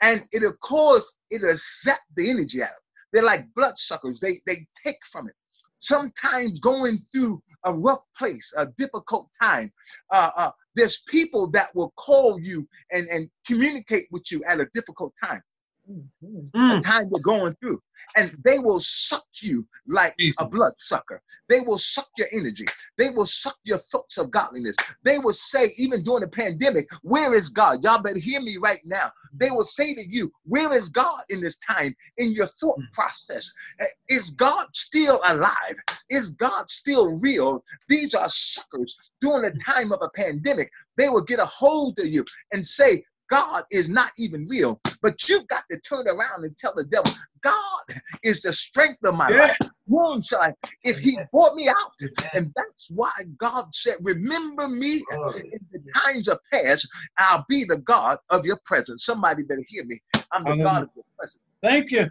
[0.00, 2.82] And it'll cause, it'll zap the energy out of it.
[3.12, 4.20] They're like blood suckers.
[4.20, 5.34] They they take from it.
[5.80, 9.70] Sometimes going through a rough place, a difficult time,
[10.10, 14.66] uh, uh, there's people that will call you and, and communicate with you at a
[14.74, 15.42] difficult time.
[15.90, 16.50] Mhm.
[16.52, 16.84] the Mm.
[16.84, 17.82] time you're going through.
[18.16, 20.40] And they will suck you like Jesus.
[20.40, 21.22] a blood sucker.
[21.48, 22.66] They will suck your energy.
[22.98, 24.76] They will suck your thoughts of godliness.
[25.04, 27.82] They will say, even during the pandemic, where is God?
[27.84, 29.12] Y'all better hear me right now.
[29.34, 32.92] They will say to you, where is God in this time in your thought Mm.
[32.92, 33.52] process?
[33.80, 35.76] Uh, Is God still alive?
[36.10, 37.64] Is God still real?
[37.88, 40.70] These are suckers during the time of a pandemic.
[40.96, 44.78] They will get a hold of you and say, God is not even real.
[45.00, 47.10] But you've got to turn around and tell the devil,
[47.42, 49.38] God is the strength of my Yeah.
[49.40, 49.58] life.
[49.88, 50.54] Whom shall I?
[50.84, 51.92] If he brought me out,
[52.34, 55.50] and that's why God said, Remember me Glory.
[55.52, 56.86] in the times of past,
[57.18, 59.04] I'll be the God of your presence.
[59.04, 60.00] Somebody better hear me.
[60.30, 61.40] I'm the God of your presence.
[61.62, 62.10] Thank you.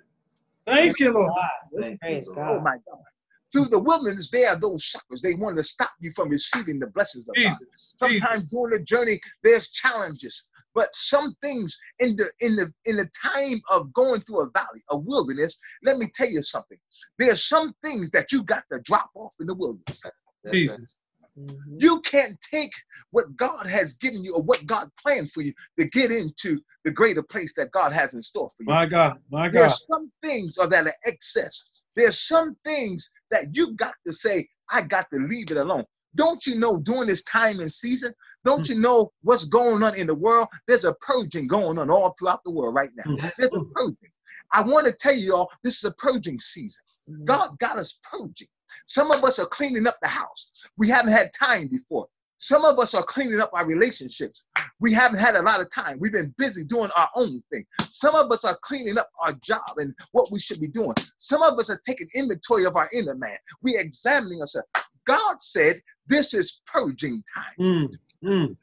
[0.65, 1.33] Thank you, Lord.
[1.79, 2.35] Thank you, Lord.
[2.35, 2.49] God.
[2.49, 3.03] Oh my God.
[3.51, 5.21] Through the wilderness, there are those suckers.
[5.21, 7.53] They want to stop you from receiving the blessings of God.
[7.73, 8.51] Sometimes Jesus.
[8.51, 10.47] during the journey, there's challenges.
[10.73, 14.83] But some things in the in the in the time of going through a valley,
[14.89, 16.77] a wilderness, let me tell you something.
[17.19, 20.01] There's some things that you got to drop off in the wilderness.
[20.43, 20.53] That's right.
[20.55, 20.95] Jesus.
[21.37, 21.81] Mhm.
[21.81, 22.71] You can't take
[23.11, 26.91] what God has given you or what God planned for you to get into the
[26.91, 28.69] greater place that God has in store for you.
[28.69, 29.21] My God.
[29.29, 29.53] My God.
[29.61, 31.69] There's some things are that are excess.
[31.95, 35.85] There's some things that you got to say, I got to leave it alone.
[36.15, 40.07] Don't you know during this time and season, don't you know what's going on in
[40.07, 40.47] the world?
[40.67, 43.13] There's a purging going on all throughout the world right now.
[43.13, 43.31] Mm.
[43.37, 44.11] There's a purging.
[44.51, 46.83] I want to tell you all, this is a purging season.
[47.09, 47.25] Mhm.
[47.25, 48.47] God got us purging.
[48.85, 50.51] Some of us are cleaning up the house.
[50.77, 52.07] We haven't had time before.
[52.37, 54.47] Some of us are cleaning up our relationships.
[54.79, 55.99] We haven't had a lot of time.
[55.99, 57.63] We've been busy doing our own thing.
[57.91, 60.95] Some of us are cleaning up our job and what we should be doing.
[61.19, 63.37] Some of us are taking inventory of our inner man.
[63.61, 64.67] We're examining ourselves.
[65.05, 67.53] God said, This is purging time.
[67.59, 67.97] Mm.
[68.23, 68.55] Mm.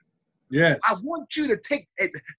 [0.51, 0.81] Yes.
[0.89, 1.89] I want you to take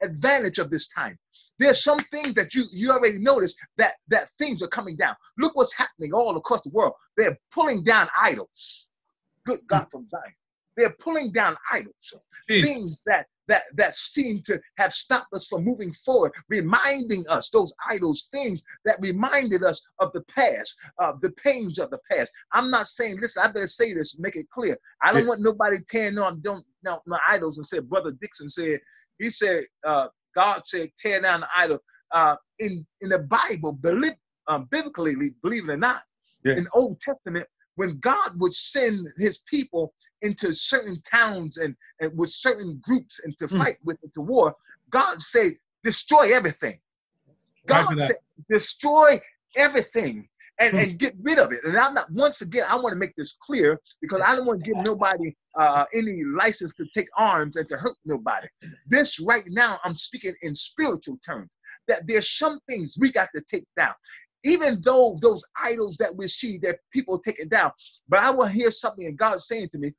[0.02, 1.18] advantage of this time.
[1.60, 5.16] There's some things that you you already noticed that that things are coming down.
[5.38, 6.94] Look what's happening all across the world.
[7.18, 8.90] They're pulling down idols.
[9.46, 10.34] Good God from Zion.
[10.80, 12.14] They're pulling down idols.
[12.50, 12.70] Jesus.
[12.70, 17.74] Things that that that seem to have stopped us from moving forward, reminding us those
[17.90, 22.32] idols, things that reminded us of the past, uh, the pains of the past.
[22.54, 24.78] I'm not saying, listen, I better say this, make it clear.
[25.02, 25.30] I don't Yeah.
[25.30, 28.80] want nobody tearing on don't no, my idols and said, Brother Dixon said,
[29.18, 31.80] he said, uh, God said, tear down the idol.
[32.12, 34.14] Uh, in in the Bible, believe,
[34.48, 36.04] um, biblically, believe it or not,
[36.46, 36.58] Yes.
[36.58, 42.30] in Old Testament, when God would send His people into certain towns and, and with
[42.30, 43.58] certain groups and to Mm.
[43.60, 44.56] fight with to war,
[44.90, 45.54] God said,
[45.84, 46.80] destroy everything.
[47.68, 48.18] God said,
[48.50, 49.20] destroy
[49.56, 50.28] everything
[50.60, 50.80] and, Hmm.
[50.80, 51.64] and get rid of it.
[51.64, 54.64] And I'm not, once again, I want to make this clear because I don't want
[54.64, 58.48] to give nobody uh, any license to take arms and to hurt nobody.
[58.88, 61.52] This right now, I'm speaking in spiritual terms
[61.88, 63.94] that there's some things we got to take down.
[64.44, 67.72] Even though those idols that we see that people take it down,
[68.08, 69.94] but I will hear something and God saying to me,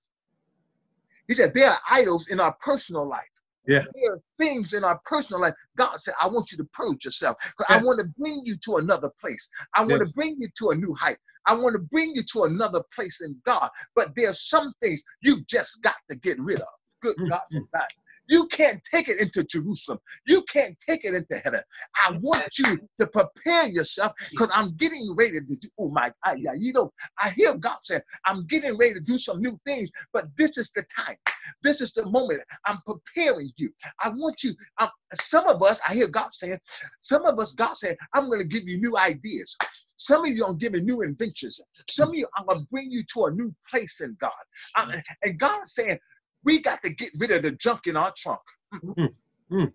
[1.30, 3.22] He said, There are idols in our personal life.
[3.64, 3.84] Yeah.
[3.94, 5.54] There are things in our personal life.
[5.76, 7.36] God said, I want you to purge yourself.
[7.56, 9.48] 'Cause I want to bring you to another place.
[9.76, 11.18] I want to bring you to a new height.
[11.46, 13.70] I want to bring you to another place in God.
[13.94, 16.66] But there's some things you just got to get rid of.
[17.00, 17.86] Good Mm, God from God.
[18.30, 19.98] You can't take it into Jerusalem.
[20.26, 21.60] You can't take it into heaven.
[22.06, 25.68] I want you to prepare yourself because I'm getting ready to do.
[25.78, 29.18] Oh my God, yeah, you know, I hear God saying, I'm getting ready to do
[29.18, 31.16] some new things, but this is the time.
[31.64, 32.42] This is the moment.
[32.66, 33.70] I'm preparing you.
[34.02, 34.54] I want you.
[34.80, 36.60] Um, some of us, I hear God saying,
[37.00, 39.56] some of us, God saying, I'm going to give you new ideas.
[39.96, 41.60] Some of you are giving new inventions.
[41.90, 44.30] Some of you, I'm going to bring you to a new place in God.
[44.78, 44.90] Um,
[45.24, 45.98] and God is saying,
[46.44, 48.40] we got to get rid of the junk in our trunk.
[48.74, 49.14] Mm,
[49.50, 49.72] mm.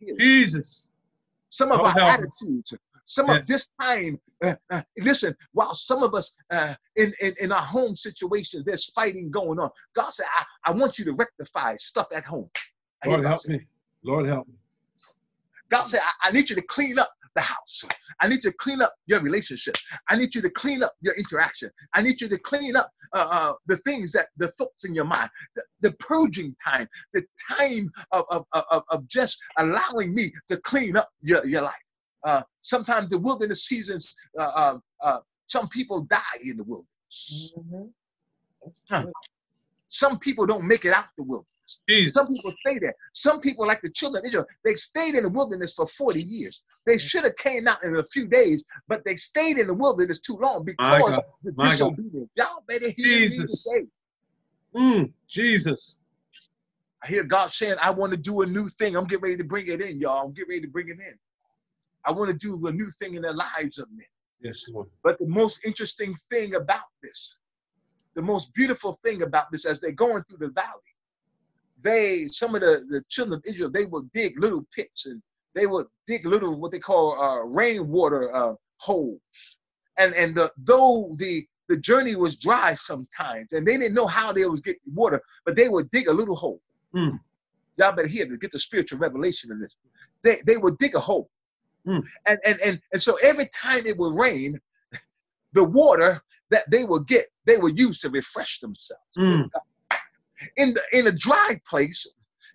[0.00, 0.16] Hear.
[0.18, 0.88] Jesus.
[1.50, 3.42] Some of Lord our attitudes, some Yes.
[3.42, 4.20] of this time.
[4.42, 8.90] Uh, uh, listen, while some of us uh, in, in in our home situations, there's
[8.92, 9.68] fighting going on.
[9.94, 12.48] God said, I, I want you to rectify stuff at home.
[13.04, 13.60] I Lord help me.
[14.02, 14.54] Lord help me.
[15.70, 17.84] God said, I, I need you to clean up the house.
[18.20, 19.76] I need to clean up your relationship.
[20.08, 21.70] I need you to clean up your interaction.
[21.94, 25.04] I need you to clean up uh, uh, the things that the thoughts in your
[25.04, 27.24] mind, the, the purging time, the
[27.58, 31.74] time of, of, of, of just allowing me to clean up your, your life.
[32.24, 37.54] Uh, sometimes the wilderness seasons, uh, uh, uh, some people die in the wilderness.
[37.58, 37.90] Mhm.
[38.88, 39.06] Huh.
[39.88, 41.49] Some people don't make it out the wilderness.
[41.88, 42.14] Jesus.
[42.14, 42.94] Some people stay there.
[43.12, 46.62] Some people, like the children of Israel, they stayed in the wilderness for 40 years.
[46.86, 50.20] They should have came out in a few days, but they stayed in the wilderness
[50.20, 52.30] too long My because the disobedience.
[52.36, 53.66] Y'all better hear Jesus.
[53.66, 53.86] me today.
[54.74, 55.98] Mm, Jesus.
[57.02, 58.96] I hear God saying, I want to do a new thing.
[58.96, 60.26] I'm getting ready to bring it in, y'all.
[60.26, 61.18] I'm getting ready to bring it in.
[62.04, 64.06] I want to do a new thing in the lives of men.
[64.42, 64.88] Yes, Lord.
[65.02, 67.40] But the most interesting thing about this,
[68.14, 70.89] the most beautiful thing about this, as they're going through the valley,
[71.82, 75.22] they, some of the, the children of Israel, they will dig little pits and
[75.54, 79.20] they will dig little what they call uh, rainwater uh, holes.
[79.98, 84.32] And and the though the the journey was dry sometimes, and they didn't know how
[84.32, 86.60] they was getting water, but they would dig a little hole.
[86.94, 87.18] Mm.
[87.76, 89.76] Y'all better hear to get the spiritual revelation in this.
[90.22, 91.28] They they would dig a hole,
[91.86, 92.02] Mm.
[92.26, 94.58] and and and and so every time it would rain,
[95.52, 99.48] the water that they would get, they would use to refresh themselves Mm.
[100.56, 102.06] In the in a dry place,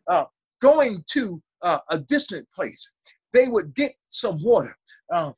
[0.07, 0.25] uh,
[0.61, 2.93] going to uh, a distant place,
[3.33, 4.75] they would get some water.
[5.11, 5.31] Uh,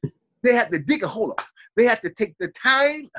[0.43, 1.41] they had to dig a hole up.
[1.75, 3.09] They had to take the time.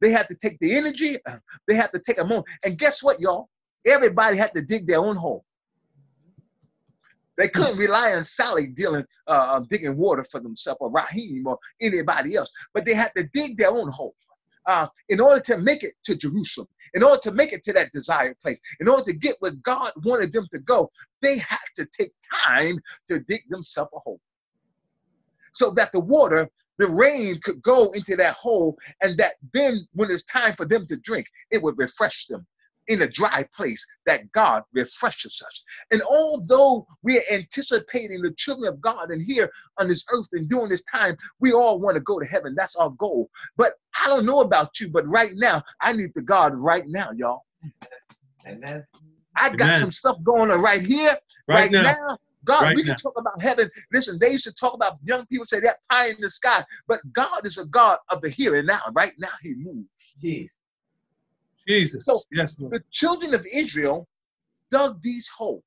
[0.00, 1.18] They had to take the energy.
[1.26, 1.38] uh,
[1.68, 2.46] they had to take a moment.
[2.64, 3.48] And guess what, y'all?
[3.86, 5.44] Everybody had to dig their own hole.
[7.38, 11.58] They couldn't rely on Sally dealing, uh, um, digging water for themselves or Raheem or
[11.80, 14.14] anybody else, but they had to dig their own hole
[14.66, 17.92] uh, in order to make it to Jerusalem, in order to make it to that
[17.92, 20.90] desired place, in order to get where God wanted them to go,
[21.22, 24.20] they had to take time to dig themselves a hole.
[25.52, 26.48] So that the water,
[26.78, 30.86] the rain could go into that hole, and that then when it's time for them
[30.86, 32.46] to drink, it would refresh them
[32.90, 35.64] in a dry place that God refreshes us.
[35.92, 40.48] And although we are anticipating the children of God and here on this earth and
[40.48, 42.54] during this time, we all want to go to heaven.
[42.56, 43.30] That's our goal.
[43.56, 43.72] But
[44.04, 47.44] I don't know about you, but right now, I need the God right now, y'all.
[48.46, 48.84] Amen.
[49.36, 49.80] I got Amen.
[49.80, 52.18] some stuff going on right here, Right, now.
[52.44, 52.96] God, Right we can now.
[52.96, 53.70] talk about heaven.
[53.92, 57.00] Listen, they used to talk about young people say that pie in the sky, but
[57.12, 58.80] God is a God of the here and now.
[58.92, 59.88] Right now, He moves.
[60.22, 60.48] Jeez.
[61.70, 62.04] Jesus.
[62.04, 62.74] So- yes, Lord.
[62.74, 64.08] The children of Israel
[64.70, 65.62] dug these holes,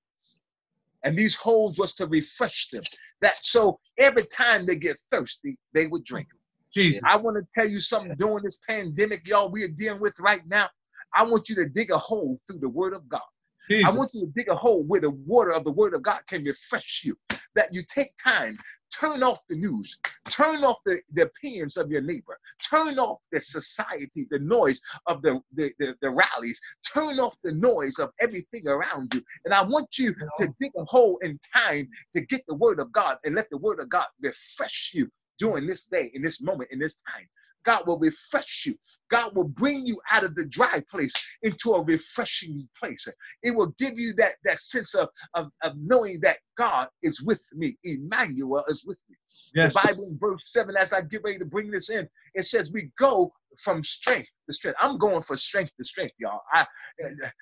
[1.04, 2.84] and these holes was to refresh them.
[3.22, 6.28] That so every time they get thirsty, they would drink.
[6.74, 7.04] Jesus.
[7.06, 10.46] I want to tell you something during this pandemic, y'all, we are dealing with right
[10.48, 10.70] now.
[11.16, 13.22] I want you to dig a hole through the Word of God.
[13.70, 13.94] Jesus.
[13.94, 16.22] I want you to dig a hole where the water of the Word of God
[16.28, 17.16] can refresh you.
[17.56, 18.58] That you take time,
[19.00, 23.40] turn off the news, turn off the, the opinions of your neighbor, turn off the
[23.40, 26.60] society, the noise of the, the, the, the rallies,
[26.94, 29.22] turn off the noise of everything around you.
[29.46, 32.92] And I want you to dig a hole in time to get the Word of
[32.92, 36.72] God and let the Word of God refresh you during this day, in this moment,
[36.72, 37.28] in this time.
[37.64, 38.76] God will refresh you.
[39.10, 43.08] God will bring you out of the dry place into a refreshing place.
[43.44, 47.48] It will give you that, that sense of, of, of knowing that God is with
[47.54, 47.78] me.
[47.84, 49.18] Emmanuel is with me.
[49.54, 49.74] yes.
[49.74, 52.72] The Bible in verse 7, as I get ready to bring this in, it says
[52.74, 54.78] we go from strength to strength.
[54.82, 56.42] I'm going for strength to strength, y'all.
[56.52, 56.66] I,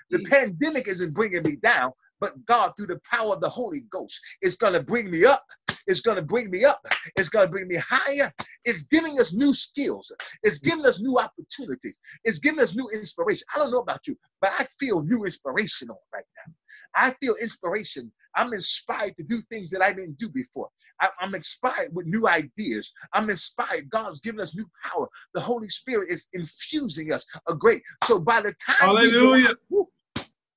[0.10, 4.19] the pandemic isn't bringing me down, but God, through the power of the Holy Ghost,
[4.41, 5.43] is going to bring me up.
[5.88, 6.79] It's going to bring me up.
[7.17, 8.31] It's going to bring me higher.
[8.63, 10.15] It's giving us new skills.
[10.43, 11.99] It's giving us new opportunities.
[12.23, 13.45] It's giving us new inspiration.
[13.53, 16.53] I don't know about you, but I feel new inspiration on right now.
[16.95, 18.12] I feel inspiration.
[18.36, 20.69] I'm inspired to do things that I didn't do before.
[20.99, 22.93] I, am inspired with new ideas.
[23.13, 23.89] I'm inspired.
[23.89, 25.07] God's giving us new power.
[25.34, 27.81] The Holy Spirit is infusing us a great.
[28.03, 29.49] So by the time we go Hallelujah.
[29.49, 29.88] out- woo,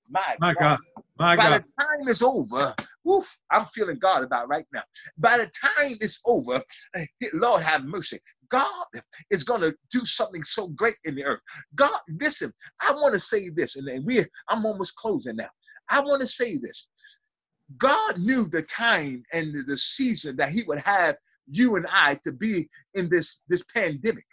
[0.09, 0.79] my, My God.
[1.19, 1.53] My by God.
[1.62, 4.83] the time it's over, woof, I'm feeling God about right now.
[5.19, 6.62] By the time it's over,
[6.97, 8.19] eh, Lord have mercy.
[8.51, 8.87] God
[9.31, 11.40] is going to do something so great in the earth.
[11.75, 15.51] God, listen, I want to say this, and then we I'm almost closing now.
[15.88, 16.87] I want to say this.
[17.79, 21.17] God knew the time and the- the season that He would have
[21.51, 24.27] you and I to be in this this pandemic.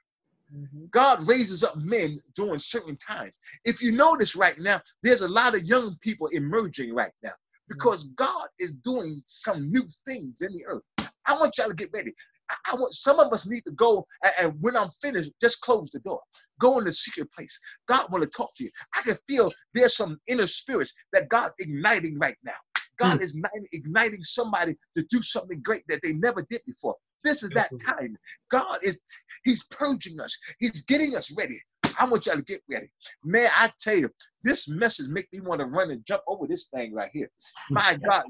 [0.54, 0.90] Mhm.
[0.92, 3.34] God raises up men during certain times.
[3.64, 7.34] If you notice right now, there's a lot of young people emerging right now
[7.70, 10.84] because God is doing some new things in the earth.
[11.26, 12.14] I want y'all to get ready.
[12.50, 15.62] I, I want some of us need to go and, and when I'm finished, just
[15.62, 16.22] close the door.
[16.60, 17.58] Go in the secret place.
[17.88, 18.72] God want to talk to you.
[18.96, 22.58] I can feel there's some inner spirits that God's igniting right now.
[22.98, 26.96] God is igniting, igniting somebody to do something great that they never did before.
[27.24, 28.18] This is that time.
[28.50, 29.00] God is
[29.44, 30.38] He's purging us.
[30.60, 31.60] He's getting us ready.
[32.00, 32.90] I want y'all to get ready.
[33.24, 34.10] Man, I tell you,
[34.44, 37.30] this message make me want to run and jump over this thing right here.
[37.70, 38.24] My God,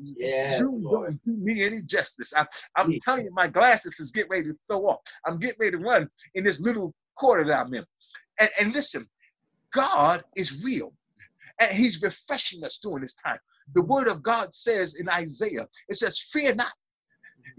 [0.81, 1.19] Lord.
[1.25, 2.33] don't do me any justice.
[2.35, 2.97] I, I'm Yeah.
[3.03, 4.99] telling you, my glasses is getting ready to throw off.
[5.25, 7.85] I'm getting ready to run in this little quarter that I'm in.
[8.39, 9.07] And, and listen,
[9.73, 10.93] God is real.
[11.59, 13.37] And He's refreshing us during this time.
[13.73, 16.73] The word of God says in Isaiah, it says, Fear not.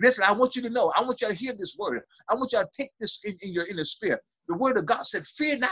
[0.00, 2.02] Listen, I want you to know, I want you to hear this word.
[2.30, 4.20] I want you to take this in, in your inner spirit.
[4.48, 5.70] The word of God said, Fear not,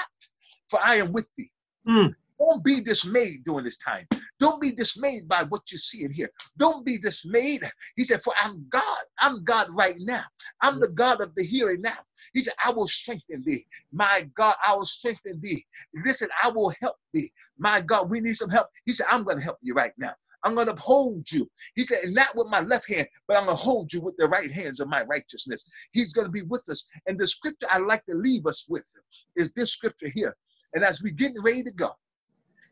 [0.70, 1.50] for I am with thee.
[1.88, 2.14] Mm.
[2.38, 4.06] don't be dismayed during this time.
[4.40, 6.30] Don't be dismayed by what you see and hear.
[6.58, 7.62] Don't be dismayed.
[7.96, 8.98] He said, For I'm God.
[9.20, 10.24] I'm God right now.
[10.62, 11.98] I'm the God of the here and now.
[12.34, 13.66] He said, I will strengthen thee.
[13.92, 15.66] My God, I will strengthen thee.
[16.06, 17.32] Listen, I will help thee.
[17.58, 18.68] My God, we need some help.
[18.86, 20.14] He said, I'm going to help you right now.
[20.44, 21.50] I'm going to hold you.
[21.74, 24.28] He said, not with my left hand, but I'm going to hold you with the
[24.28, 25.64] right hands of my righteousness.
[25.92, 26.88] He's going to be with us.
[27.06, 28.88] And the scripture I like to leave us with
[29.36, 30.36] is this scripture here.
[30.74, 31.90] And as we getting ready to go,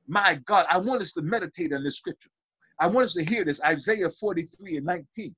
[0.06, 2.30] my God, I want us to meditate on this scripture.
[2.80, 5.34] I want us to hear this Isaiah 43 and 19.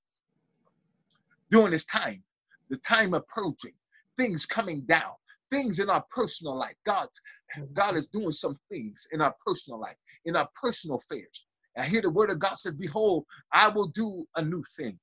[1.51, 2.23] During this time,
[2.69, 3.73] the time approaching,
[4.17, 5.11] things coming down,
[5.51, 6.75] things in our personal life.
[6.87, 7.21] God's
[7.73, 11.47] God is doing some things in our personal life, in our personal affairs.
[11.81, 14.99] I hear the word of God says, Behold, I will do a new thing.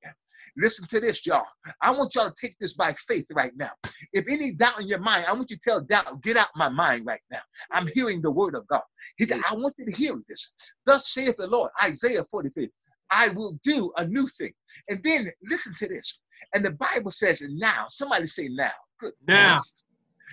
[0.58, 1.46] Listen to this, y'all.
[1.82, 3.72] I want y'all to take this by faith right now.
[4.14, 6.70] If any doubt in your mind, I want you to tell doubt, get out my
[6.70, 7.42] mind right now.
[7.72, 8.82] I'm hearing the word of God.
[9.18, 10.56] He said, I want you to hear this.
[10.86, 12.70] Thus saith the Lord, Isaiah 43,
[13.12, 14.54] I will do a new thing.
[14.90, 16.22] And then listen to this.
[16.54, 17.86] And the Bible says now.
[17.90, 18.72] Somebody say now.
[19.00, 19.14] Good.
[19.28, 19.62] Now.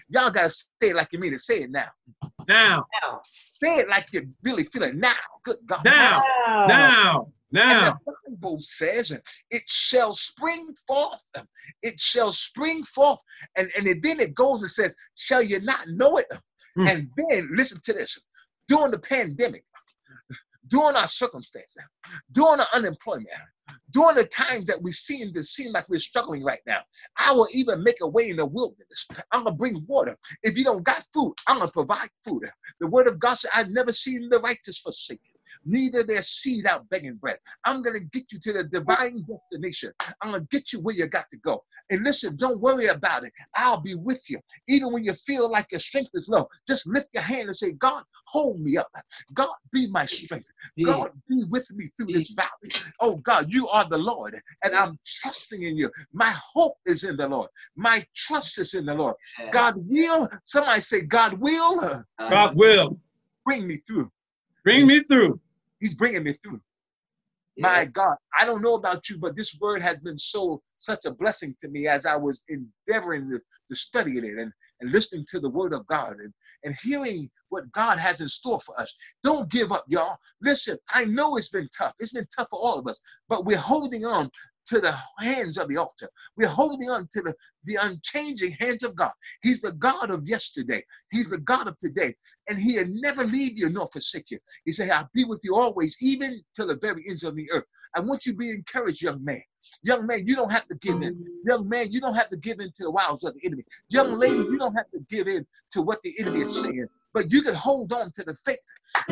[0.09, 1.41] Y'all gotta say it like you mean it.
[1.41, 1.89] Say it now.
[2.49, 2.85] Now.
[3.63, 5.15] Say it like you're really feel it now.
[5.45, 5.85] Good God.
[5.85, 6.23] Now.
[6.69, 7.29] Now.
[7.51, 7.87] Now.
[7.87, 9.13] And the Bible says,
[9.51, 11.23] it shall spring forth.
[11.83, 13.21] It shall spring forth.
[13.57, 16.27] And, and then it goes and says, shall you not know it?
[16.75, 16.89] Hmm.
[16.89, 18.21] And then listen to this.
[18.67, 19.65] During the pandemic,
[20.69, 21.83] during our circumstances,
[22.33, 23.29] during our unemployment,
[23.91, 26.81] during the times that we seem to seem like we're struggling right now,
[27.17, 29.07] I will even make a way in the wilderness.
[29.33, 30.17] I'm gonna bring water.
[30.43, 32.45] If you don't got food, I'm gonna provide food.
[32.81, 35.25] The word of God said, I've never seen the righteous forsaken,
[35.65, 37.39] neither their seed out begging bread.
[37.65, 39.93] I'm gonna get you to the divine destination.
[40.23, 41.65] I'm gonna get you where you got to go.
[41.91, 43.33] And listen, don't worry about it.
[43.57, 44.41] I'll be with you.
[44.69, 47.73] Even when you feel like your strength is low, just lift your hand and say,
[47.73, 48.89] God, hold me up.
[49.35, 50.49] God, be my strength.
[50.85, 52.71] God, be with me through this valley.
[53.01, 55.91] Oh God, you are the Lord, and I'm trusting in you.
[56.13, 57.51] My hope is in the Lord.
[57.77, 59.17] My trust is in the Lord.
[59.51, 62.99] God will, somebody say, God will God will
[63.45, 64.11] bring me through.
[64.65, 65.41] bring me through.
[65.85, 66.61] He's bringing me through.
[67.59, 71.13] My God, I don't know about you, but this word has been so such a
[71.13, 75.41] blessing to me as I was endeavoring to, to study it and, and listening to
[75.41, 78.95] the word of God and, and hearing what God has in store for us.
[79.25, 80.19] Don't give up, y'all.
[80.43, 81.95] Listen, I know it's been tough.
[82.01, 84.31] It's been tough for all of us, but we're holding on
[84.67, 86.09] to the hands of the altar.
[86.37, 87.35] We're holding on to the,
[87.65, 89.13] the unchanging hands of God.
[89.43, 90.85] He's the God of yesterday.
[91.11, 92.15] He's the God of today.
[92.49, 94.39] And he'll never leave you nor forsake you.
[94.65, 97.65] He said, I'll be with you always, even till the very ends of the earth.
[97.97, 99.43] I want you to be encouraged, young man.
[99.83, 101.25] Young man, you don't have to give in.
[101.47, 103.65] Young man, you don't have to give in to the wiles of the enemy.
[103.89, 106.87] Young lady, you don't have to give in to what the enemy is saying.
[107.15, 108.59] But you can hold on to the faith.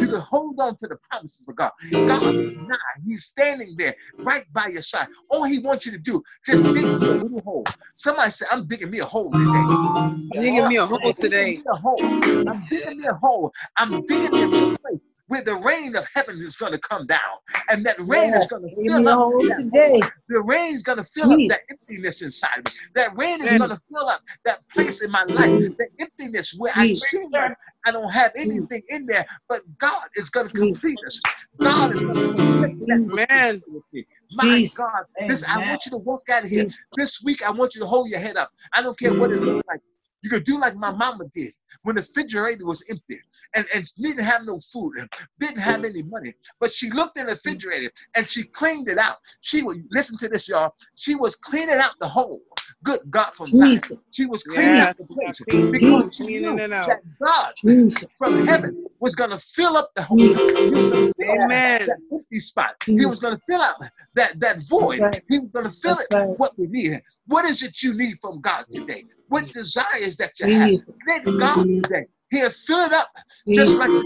[0.00, 1.70] You can hold on to the promises of God.
[2.04, 2.76] God is nigh.
[3.06, 5.08] He's standing there right by your side.
[5.30, 7.64] All he wants you to do, just dig me a little hole.
[7.94, 9.70] Somebody said, I'm digging me a hole today.
[10.40, 11.54] Digging me a hole I'm today.
[11.54, 12.12] digging me a hole.
[12.46, 13.52] I'm digging me a hole.
[13.78, 15.00] I'm digging me a place
[15.32, 17.20] where the rain of heaven is going to come down.
[17.70, 19.24] And that rain is going to fill me up
[19.56, 20.02] today.
[20.28, 22.72] the rain is going to fill up that emptiness inside me.
[22.96, 23.58] That rain is Yes.
[23.58, 27.02] going to fill up that place in my life, the emptiness where I Please.
[27.08, 27.54] seem like
[27.86, 31.22] I don't have anything in there, but God is going to complete us.
[31.62, 33.56] God is going to complete that which Amen.
[33.64, 34.06] is with me.
[34.32, 34.76] My Jesus.
[34.76, 36.66] God, this I want you to walk out of here.
[36.66, 36.80] Jesus.
[36.96, 38.50] This week, I want you to hold your head up.
[38.74, 39.80] I don't care what it looks like.
[40.22, 41.52] You could do like my mama did
[41.82, 43.18] when the refrigerator was empty
[43.54, 45.10] and, and didn't have no food and
[45.40, 46.34] didn't have any money.
[46.60, 49.16] But she looked in the refrigerator and she cleaned it out.
[49.42, 50.74] She would listen to this, y'all.
[50.96, 52.42] She was cleaning out the hole.
[52.84, 53.80] Good God from Zion.
[54.12, 54.84] She was cleaning Yeah.
[54.86, 55.40] out the place
[55.72, 57.54] because she knew that God
[58.18, 60.18] from heaven was going to fill up the hole.
[60.68, 61.86] He was gonna fill up Amen.
[61.86, 62.76] That empty spot.
[62.96, 63.76] He was going to fill out
[64.14, 65.06] that, that void.
[65.28, 67.00] He was going to fill it what we need.
[67.26, 69.04] What is it you need from God today?
[69.32, 70.70] What desires that you have?
[71.08, 72.06] Let God today.
[72.32, 73.10] He'll fill it up
[73.54, 74.04] just like the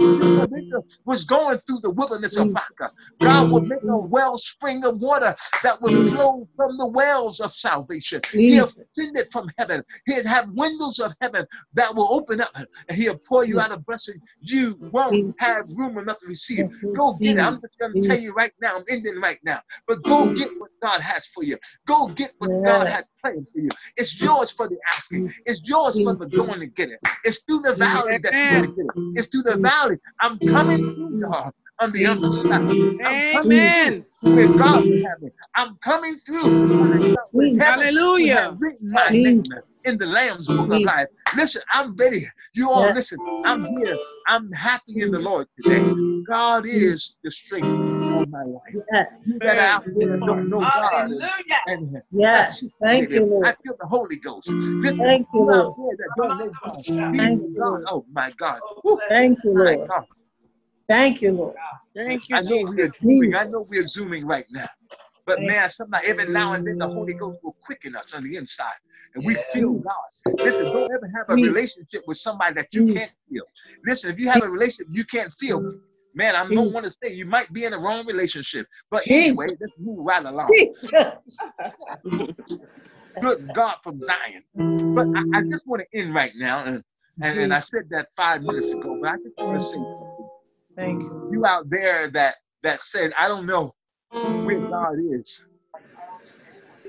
[1.06, 2.90] was going through the wilderness of Baca.
[3.22, 8.22] God will make a wellspring of water that will flow from the wells of salvation.
[8.46, 9.84] He'll send it from heaven.
[10.06, 13.80] He'll have windows of heaven that will open up and he'll pour you out a
[13.80, 16.66] blessing you won't have room enough to receive.
[16.96, 17.42] Go get it.
[17.42, 18.76] I'm just going to tell you right now.
[18.76, 19.62] I'm ending right now.
[19.88, 21.58] But go get what God has for you.
[21.86, 23.70] Go get what God has planned for you.
[23.96, 25.24] It's yours for the asking.
[25.46, 27.00] It's yours for the going to get it.
[27.24, 28.90] It's through the valley that you're going to.
[29.14, 29.96] It's through the valley.
[30.20, 31.52] I'm coming through, y'all.
[31.80, 32.62] on the other side.
[33.04, 34.04] I'm coming Amen.
[34.20, 35.30] where God have me.
[35.54, 36.68] I'm coming through.
[37.32, 38.56] where Hallelujah.
[38.82, 39.44] my name
[39.84, 41.08] in the Lamb's book of life.
[41.36, 42.26] Listen, I'm ready.
[42.54, 43.18] You all listen.
[43.44, 43.96] I'm here.
[44.28, 45.84] I'm happy in the Lord today.
[46.26, 48.74] God is the strength of my life.
[48.92, 49.06] Yes.
[49.24, 50.92] You that are out there know God.
[50.92, 51.30] Hallelujah.
[51.66, 52.64] And Yes.
[52.80, 53.46] Thank you, Lord.
[53.48, 54.48] I feel the Holy Ghost.
[54.48, 55.74] Listen, Thank you, you Lord.
[55.78, 56.84] there that don't know God.
[56.84, 57.84] Thank you, Lord.
[57.88, 58.60] Oh my God.
[59.08, 59.90] Thank you, Lord.
[60.88, 61.56] Thank you, Lord.
[61.94, 63.34] Thank you, I know we're zooming.
[63.34, 64.68] I know we're zooming right now.
[65.26, 68.36] But man, sometimes every now and then the Holy Ghost will quicken us on the
[68.36, 68.74] inside.
[69.14, 69.40] And we Yeah.
[69.52, 69.94] feel God.
[70.38, 73.44] Listen, don't ever have a relationship with somebody that you can't feel.
[73.84, 75.80] Listen, if you have a relationship you can't feel,
[76.16, 78.66] man, I don't want to say you might be in the wrong relationship.
[78.90, 80.50] But anyway, let's move right along.
[83.20, 84.42] Good God from Zion.
[84.94, 86.64] But I, I just want to end right now.
[86.64, 86.82] And,
[87.22, 89.78] and, and I said that five minutes ago, but I just want to say.
[90.74, 91.28] Thank you.
[91.32, 93.74] You out there that that says, I don't know
[94.10, 95.46] where God is.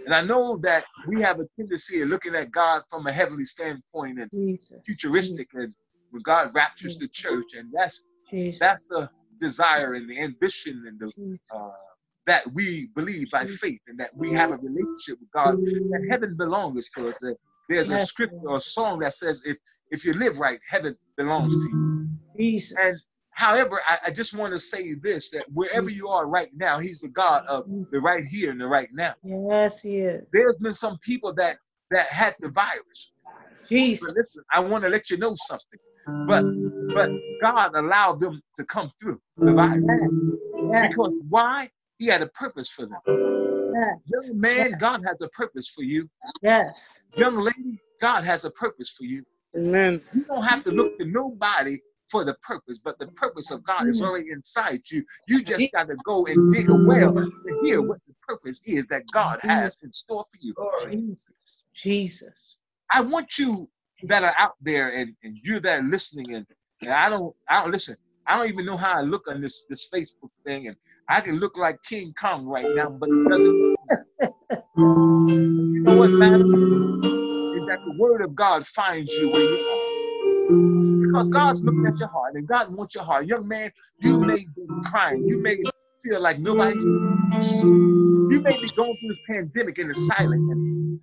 [0.06, 3.44] And I know that we have a tendency of looking at God from a heavenly
[3.44, 5.74] standpoint and futuristic and
[6.12, 7.46] when God raptures the church.
[7.58, 8.60] And that's Jesus.
[8.60, 9.10] that's the
[9.40, 11.12] desire and the ambition and the
[11.54, 11.70] uh,
[12.26, 15.56] that we believe by faith and that we have a relationship with God.
[15.92, 17.20] That heaven belongs to us.
[17.20, 17.38] That
[17.70, 19.58] there's a script or a song that says if
[19.92, 21.76] if you live right, heaven belongs to you.
[22.38, 22.78] Jesus.
[22.78, 22.96] And
[23.32, 27.02] however, I, I just want to say this that wherever you are right now, He's
[27.02, 29.14] the God of the right here and the right now.
[29.24, 30.24] Yes, he is.
[30.34, 31.58] There's been some people that
[31.92, 33.14] that had the virus.
[33.68, 34.02] Jesus.
[34.06, 35.80] But listen, I want to let you know something.
[36.26, 36.46] But
[36.94, 37.10] but
[37.42, 39.84] God allowed them to come through the virus.
[40.72, 40.90] Yes.
[40.90, 41.70] Because why?
[41.98, 43.00] He had a purpose for them.
[43.08, 43.96] Yes.
[44.06, 46.10] Young man, God has a purpose for you.
[46.42, 46.80] Yes.
[47.16, 49.24] Young lady, God has a purpose for you.
[49.56, 50.02] Amen.
[50.14, 51.80] You don't have to look to nobody
[52.10, 54.06] for the purpose, but the purpose of God is mm.
[54.06, 55.04] already inside you.
[55.28, 58.88] You just got to go and dig a well to hear what the purpose is
[58.88, 60.54] that God has in store for you.
[60.90, 61.34] Jesus.
[61.74, 62.56] Jesus.
[62.94, 63.70] I want you
[64.04, 66.46] that are out there and, and you that are listening and,
[66.82, 67.98] and I don't I don't listen.
[68.28, 70.78] I don't even know how I look on this this Facebook thing and
[71.10, 73.56] I can look like King Kong right now, but it doesn't.
[75.74, 76.48] You know what matters
[77.54, 79.82] is that the word of God finds you where you are.
[81.02, 83.28] Because God's looking at your heart and God wants your heart.
[83.28, 85.26] Young man, you may be crying.
[85.28, 85.58] You may
[86.04, 86.86] feel like nobody's
[88.30, 90.44] you may be going through this pandemic in the silent.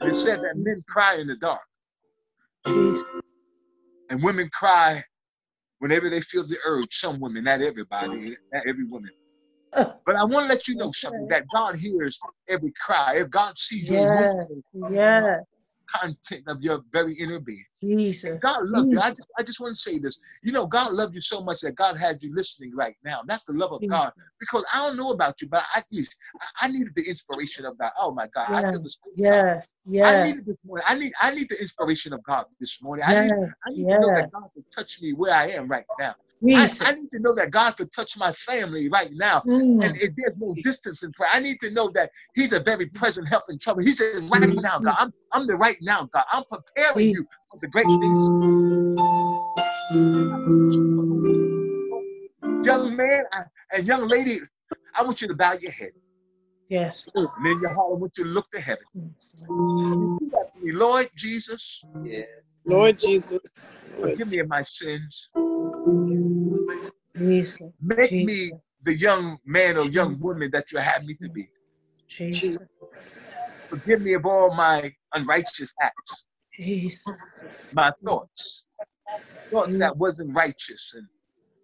[0.00, 1.62] And it said that men cry in the dark.
[2.66, 3.04] Jesus.
[4.10, 5.04] And women cry
[5.80, 6.88] whenever they feel the urge.
[6.92, 9.10] Some women, not everybody, not every woman.
[10.06, 13.16] But I want to let you know something that God hears every cry.
[13.18, 14.34] If God sees your Yes.
[14.90, 15.44] Yes.
[15.88, 17.64] content of your very inner being.
[17.86, 18.38] Jesus.
[18.40, 19.00] God loved you.
[19.00, 20.22] I just, I just want to say this.
[20.42, 23.20] You know, God loved you so much that God had you listening right now.
[23.26, 24.12] That's the love of God.
[24.40, 26.16] Because I don't know about you, but I, at least
[26.60, 27.92] I, needed the inspiration of God.
[27.98, 29.30] Oh my God, I feel the spirit of God.
[29.30, 29.68] Yes.
[30.04, 30.26] I Yes.
[30.26, 30.84] needed this morning.
[30.88, 33.04] I need I need the inspiration of God this morning.
[33.06, 33.32] I need
[33.66, 36.14] I need to know that God can touch me where I am right now.
[36.46, 39.42] I, I need to know that God could touch my family right now.
[39.46, 39.84] Mm.
[39.84, 42.86] And if there's no distance in prayer, I need to know that He's a very
[42.86, 43.82] present help in trouble.
[43.82, 46.24] He says, right now, God, I'm I'm the right now, God.
[46.32, 48.26] I'm preparing you for the great things.
[52.66, 53.44] Young man I-
[53.76, 54.38] and young lady,
[54.94, 55.92] I want you to bow your head.
[56.68, 57.08] Yes.
[57.14, 58.84] And in your heart, I want you to look to heaven.
[58.94, 59.34] Yes.
[59.38, 62.24] Repeat after me, Lord Jesus, Yeah.
[62.64, 63.38] Lord Jesus.
[64.00, 65.30] forgive me of my sins.
[67.16, 67.72] Jesus.
[67.80, 68.52] Make me
[68.82, 71.48] the young man or young woman that you have me to be.
[72.08, 72.40] Jesus.
[72.40, 73.20] Jesus.
[73.70, 76.33] Forgive me of all my unrighteous acts, Jesus.
[77.74, 78.64] My thoughts,
[79.50, 81.06] thoughts that wasn't righteous, and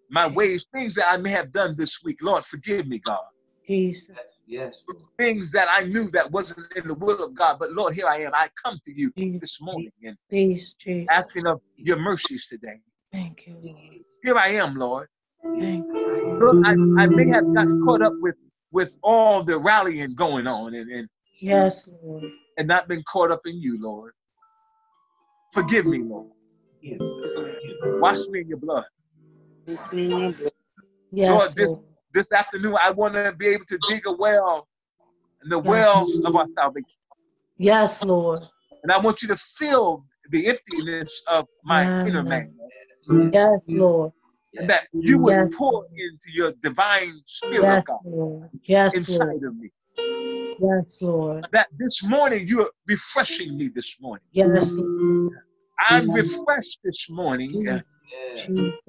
[0.09, 2.17] my ways, things that I may have done this week.
[2.21, 3.19] Lord, forgive me, God.
[3.67, 4.17] Jesus.
[4.45, 4.73] Yes.
[5.17, 7.57] Things that I knew that wasn't in the will of God.
[7.59, 8.31] But Lord, here I am.
[8.33, 10.73] I come to you this morning and Jesus.
[10.77, 11.07] Jesus.
[11.09, 12.81] asking of your mercies today.
[13.13, 14.03] Thank you, Lord.
[14.23, 15.07] Here I am, Lord.
[15.43, 16.37] Thank you.
[16.41, 16.71] Lord, I,
[17.03, 18.35] I may have got caught up with
[18.71, 22.31] with all the rallying going on and, and, Yes, Lord.
[22.57, 24.13] and not been caught up in you, Lord.
[25.51, 26.27] Forgive me, Lord.
[26.81, 26.99] Yes.
[27.99, 28.85] Wash me in your blood.
[31.11, 31.79] Yes, this- Lord.
[32.13, 34.67] This afternoon, I want to be able to dig a well
[35.43, 35.65] in the Yes.
[35.65, 36.99] wells of our salvation.
[37.57, 38.41] Yes, Lord.
[38.83, 42.09] And I want you to fill the emptiness of my Yes.
[42.09, 42.53] inner man.
[43.33, 44.11] Yes, Lord.
[44.57, 45.53] And that you would Yes.
[45.55, 48.49] pour into your divine spirit Yes, of God Lord.
[48.63, 49.43] Yes, inside Lord.
[49.45, 49.71] of me.
[50.59, 51.47] Yes, Lord.
[51.53, 54.25] That this morning you're refreshing me this morning.
[54.31, 55.10] Yes, Lord.
[55.87, 57.81] I'm refreshed this morning uh,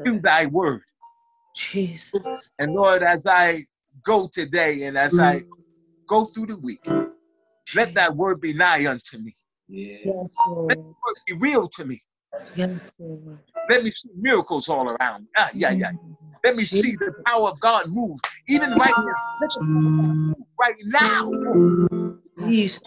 [0.05, 0.83] through thy word.
[1.57, 2.23] Jesus.
[2.59, 3.65] And Lord, as I
[4.05, 5.43] go today and as I
[6.09, 6.87] go through the week,
[7.75, 9.35] let that word be nigh unto me.
[9.69, 10.69] Yes, Let Lord.
[10.69, 12.01] the word be real to me.
[12.55, 12.71] Yes,
[13.71, 15.27] Let me see miracles all around.
[15.37, 15.91] Ah, yeah, yeah.
[16.45, 18.19] Let me see the power of God move,
[18.49, 19.15] even right now.
[19.41, 21.31] Let the power of God move right now.
[22.39, 22.81] Jesus.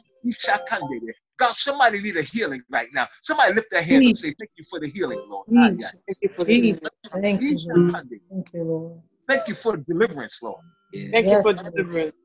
[1.36, 1.40] Ishakandere.
[1.40, 3.08] God, somebody need a healing right now.
[3.24, 5.48] Somebody lift their hand and say, Thank you for the healing, Lord.
[5.58, 5.70] Ah,
[6.08, 6.90] Thank you for the Jesus.
[7.22, 7.96] Thank you, Lord.
[8.32, 9.02] Thank you, Lord.
[9.28, 10.62] Thank you for deliverance, Lord.
[10.94, 11.10] Yeah.
[11.14, 12.16] Thank you Yes, for deliverance.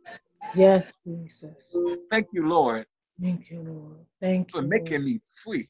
[0.55, 1.77] Yes, Jesus.
[2.11, 2.87] Thank you, Lord,
[3.21, 4.07] Thank you, Lord.
[4.21, 5.69] Thank you for making me free,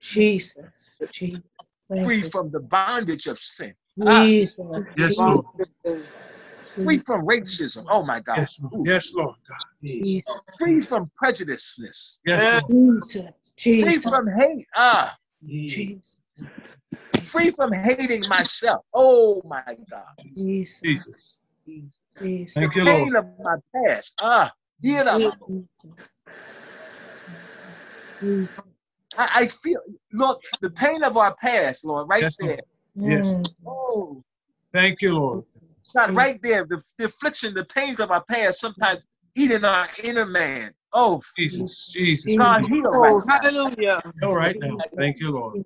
[0.00, 0.90] Jesus.
[1.12, 1.42] Jesus.
[2.02, 2.30] Free you.
[2.30, 3.74] from the bondage of sin,
[4.06, 4.32] Ah.
[4.32, 4.66] Jesus.
[4.96, 5.46] Yes, Lord.
[6.74, 7.84] Free from racism.
[7.88, 8.38] Oh my God.
[8.38, 8.86] Yes, Lord.
[8.86, 9.36] Yes, Lord.
[9.48, 9.56] God.
[9.82, 10.32] Jesus.
[10.58, 12.20] Free from prejudiceness.
[12.24, 13.02] Yes, Lord.
[13.58, 13.82] Jesus.
[13.82, 14.66] Free from hate.
[14.74, 16.18] Ah, Jesus.
[17.22, 18.84] free from hating myself.
[18.92, 20.04] Oh my God.
[20.34, 20.80] Jesus.
[20.84, 21.40] Jesus.
[21.66, 22.52] Jesus.
[22.54, 23.16] Thank the you, pain Lord.
[23.16, 24.14] of my past.
[24.22, 25.68] Ah, heal them.
[28.20, 28.50] Jesus.
[29.18, 29.80] I, I feel,
[30.12, 32.48] Lord, the pain of our past, Lord, right Yes, there.
[32.48, 32.60] Lord.
[33.12, 33.36] Yes.
[33.36, 33.52] Mm.
[33.66, 34.22] Oh,
[34.72, 35.44] Thank you, Lord.
[35.96, 36.16] God, mm.
[36.16, 36.66] right there.
[36.68, 40.72] The, the affliction, the pains of our past sometimes eating our inner man.
[40.92, 41.88] Oh, Jesus.
[41.88, 42.36] Jesus.
[42.36, 42.68] God, mm.
[42.68, 42.68] Jesus.
[42.68, 43.40] heal right Oh, now.
[43.40, 44.02] hallelujah.
[44.22, 44.78] All right now.
[44.96, 45.64] Thank you, Lord.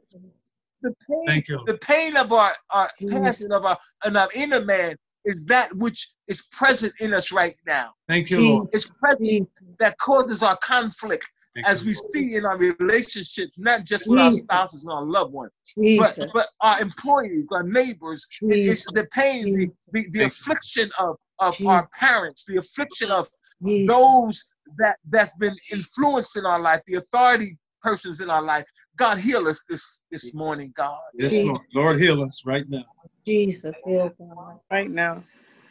[0.83, 1.63] The pain, Thank you.
[1.67, 3.15] the pain of our, our Jesus.
[3.15, 7.33] past and of our, and our inner man is that which is present in us
[7.33, 7.91] right now.
[8.09, 8.69] Thank you, Lord.
[8.73, 11.25] It's present that causes our conflict Thank
[11.65, 15.51] as we see in our relationships, not just with our spouses and our loved ones,
[15.77, 16.31] but Jesus.
[16.33, 18.27] but our employees, our neighbors.
[18.43, 21.67] It- it's the pain, the, the, the affliction of, of Jesus.
[21.71, 23.29] our parents, the affliction of
[23.65, 23.95] Jesus.
[23.95, 24.45] those
[24.79, 28.65] that that's been influenced in our life, the authority persons in our life.
[28.97, 30.99] God heal us this this morning, God.
[31.15, 31.61] Yes, Lord.
[31.75, 32.85] Lord, heal us right now.
[33.27, 33.77] Jesus.
[33.85, 34.61] Heal God.
[34.71, 35.23] Right now.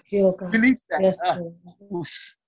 [0.05, 0.53] Heal God.
[0.53, 1.01] Release that.
[1.01, 1.37] Yes, uh,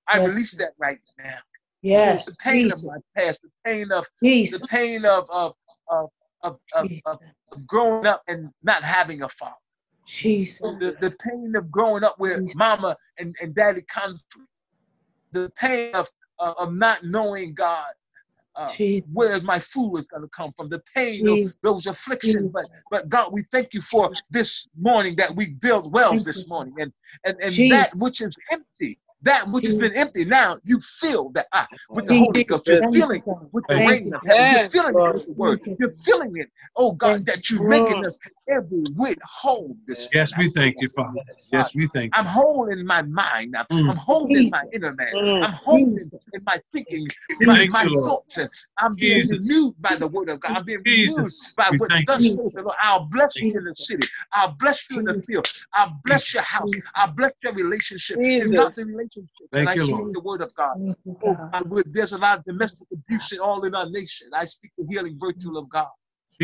[0.07, 0.27] I Yes.
[0.27, 1.38] release that right now.
[1.82, 2.25] Yes.
[2.25, 2.79] The pain Jesus.
[2.79, 5.55] of my past, the pain of the pain of of
[5.88, 6.09] of
[6.43, 7.19] of, of, of
[7.51, 9.55] of growing up and not having a father.
[10.07, 10.59] Jesus.
[10.59, 12.55] The the pain of growing up with Jesus.
[12.55, 14.47] mama and, and daddy conflict.
[15.32, 16.07] The pain of
[16.39, 17.91] of, of not knowing God.
[18.53, 19.09] Uh, Jesus.
[19.13, 21.53] where my food is going to come from, the pain, Jesus.
[21.63, 22.51] those afflictions.
[22.51, 26.73] But but God, we thank you for this morning that we build wells this morning,
[26.77, 26.91] and
[27.25, 31.47] and and that which is empty, that which has been empty, now you fill that
[31.53, 32.67] ah, with the Holy Ghost.
[32.67, 33.49] You're Thank you, filling God.
[33.51, 34.15] with the Thank rain you.
[34.15, 34.47] of heaven.
[34.49, 35.59] You're Yes, filling it with the word.
[35.65, 35.78] Thank you.
[35.80, 38.17] You're filling it, oh God, that you're making us
[38.49, 41.19] every whit whole this Yes, we thank you, Father.
[41.51, 42.19] Yes, we thank you.
[42.19, 42.32] I'm you.
[42.32, 43.55] whole in my mind.
[43.57, 43.89] I'm, Mm.
[43.89, 45.13] I'm whole in my inner man.
[45.15, 45.43] Mm.
[45.43, 46.11] I'm whole in,
[46.45, 47.07] my thinking,
[47.41, 48.38] my, Thank my thoughts.
[48.80, 49.49] I'm being Jesus.
[49.49, 50.57] renewed by the word of God.
[50.57, 52.76] I'm being renewed by We what thank thus says the Lord.
[52.82, 54.07] I'll bless you in the city.
[54.34, 55.47] I'll bless you in the field.
[55.74, 56.72] I'll bless your house.
[56.95, 58.19] I'll bless your relationship.
[58.22, 58.53] In Jesus.
[58.53, 58.86] godly
[59.16, 59.49] relationships.
[59.51, 60.14] Thank and I you, speak Lord.
[60.14, 60.76] the word of God.
[60.80, 61.70] You, Oh, God.
[61.70, 64.30] God, there's a lot of domestic abuse all in our nation.
[64.34, 65.88] I speak the healing virtue of God.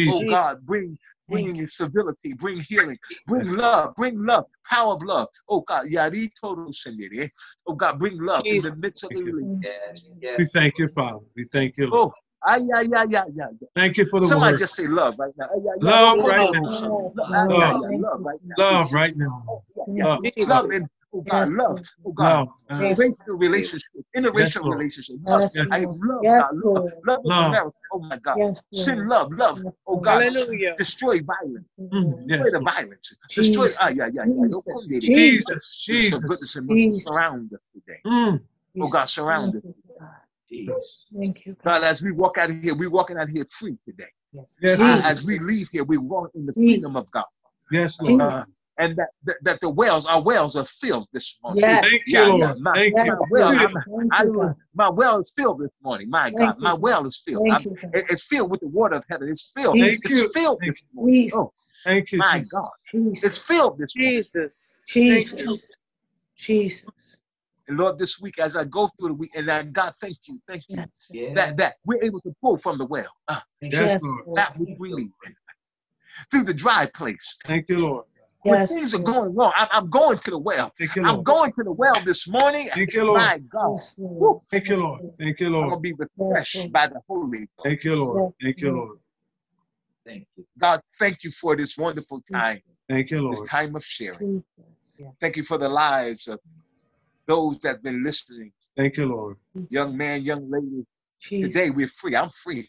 [0.09, 0.97] Oh God, bring
[1.29, 2.97] Thank bring civility, bring healing,
[3.27, 3.55] bring Yes.
[3.55, 5.27] love, bring love, power of love.
[5.49, 7.29] Oh God, yari todo sendere.
[7.67, 10.13] Oh God, bring love in the midst of the Thank relationship.
[10.21, 10.37] Yes.
[10.37, 11.19] We thank you, Father.
[11.35, 12.11] We thank you, Lord.
[12.11, 12.13] Oh,
[12.47, 13.67] ay, ay, ay, ay, ay.
[13.75, 14.59] Thank you for the Somebody word.
[14.59, 15.45] just say love right now.
[15.45, 16.69] Ay, ay, ay, Love oh, right oh, now.
[16.69, 17.13] oh.
[17.15, 17.83] Love, Ay, ay, love.
[17.83, 18.55] ay, love right now.
[18.57, 19.43] Love right now.
[19.49, 20.03] Oh, yeah, yeah.
[20.03, 20.19] Love.
[20.23, 20.31] you.
[20.37, 20.49] Jesus.
[20.49, 20.71] Love
[21.17, 21.69] and oh God, Yes, love.
[21.69, 21.87] Lord.
[22.05, 22.49] Oh God, Love.
[22.69, 24.79] Uh, Yes, racial relationship, interracial Lord.
[24.79, 25.15] relationship.
[25.25, 25.41] Love.
[25.41, 25.67] Yes, Yes.
[25.71, 26.55] I love Yes, God.
[26.55, 27.73] Love, love in Love.
[27.91, 28.37] Oh my God.
[28.37, 29.09] Yes, Send Lord.
[29.09, 29.63] love, love.
[29.63, 30.05] Yes, Oh Lord.
[30.05, 30.75] God, Hallelujah.
[30.77, 31.67] destroy violence.
[31.79, 32.27] Mm, Lord.
[32.27, 32.73] Destroy Yes, the Lord.
[32.75, 33.15] violence.
[33.35, 33.65] Destroy.
[33.65, 33.77] Jesus.
[33.79, 34.25] Ah, yeah, yeah, yeah.
[34.25, 34.49] Jesus.
[34.51, 35.01] Don't come near it.
[35.03, 35.85] Jesus.
[35.85, 35.85] Jesus.
[35.87, 36.13] Goodness Jesus.
[36.13, 37.03] and goodness and mercy Jesus.
[37.03, 37.99] surround us today.
[38.05, 38.41] Mm.
[38.79, 39.63] Oh God, surround us.
[39.63, 40.79] Thank you, God.
[41.17, 41.83] Thank you, God, God.
[41.83, 44.05] as we walk out of here, we're walking out of here free today.
[44.33, 44.81] Yes, Jesus.
[44.83, 46.73] Ah, as we leave here, we walk in the Jesus.
[46.75, 47.25] freedom of God.
[47.71, 48.21] Yes, Lord.
[48.21, 48.45] Uh,
[48.79, 51.63] and that, that that the wells, our wells are filled this morning.
[51.65, 51.83] Yes.
[51.83, 52.47] Thank you, Yeah, yeah.
[52.47, 52.59] Lord.
[52.59, 53.17] My, Thank my you.
[53.29, 53.61] well, Thank
[54.11, 56.09] I, you, my well is filled this morning.
[56.09, 57.43] My Thank God, you, my well is filled.
[57.45, 59.29] Thank I'm, you, it- it's filled with the water of heaven.
[59.29, 59.75] It's filled.
[59.75, 59.89] Jesus.
[59.89, 60.29] Thank It's you.
[60.33, 60.87] filled Thank this you.
[60.93, 61.15] morning.
[61.23, 61.39] Jesus.
[61.39, 61.53] Oh
[61.85, 62.51] Thank you, my Jesus.
[62.51, 63.23] God, Jesus.
[63.23, 64.17] it's filled this morning.
[64.17, 64.71] Jesus.
[65.07, 65.37] Thank you.
[65.37, 65.77] Jesus.
[66.37, 66.85] Jesus.
[67.67, 70.39] And Lord, this week as I go through the week, and I, God, thank you,
[70.47, 71.11] thank you Yes.
[71.35, 74.25] That that we're able to pull from the well uh, Yes, Yes, Lord.
[74.25, 74.37] Lord.
[74.37, 75.11] that which we need
[76.31, 77.37] through the dry place.
[77.45, 78.05] Thank you, Lord.
[78.47, 80.71] When Yes, things are going wrong, I'm, I'm going to the well.
[80.79, 82.69] Thank you, I'm going to the well this morning.
[82.73, 83.19] Thank you, Lord.
[83.19, 84.39] My God, Woo.
[84.49, 85.01] Thank you, Lord.
[85.19, 85.63] Thank you, Lord.
[85.65, 87.49] I'm gonna be refreshed by the Holy Ghost.
[87.65, 88.33] Thank you, Lord.
[88.41, 88.99] Thank you, Lord.
[90.05, 90.45] Thank you.
[90.57, 93.35] God, thank you for this wonderful time, Thank you, Lord.
[93.35, 94.41] this time of sharing.
[94.97, 95.13] Jesus.
[95.19, 96.39] Thank you for the lives of
[97.25, 98.53] those that have been listening.
[98.77, 99.35] Thank you, Lord.
[99.69, 100.85] Young man, young lady,
[101.19, 101.49] Jesus.
[101.49, 102.15] today we're free.
[102.15, 102.65] I'm free.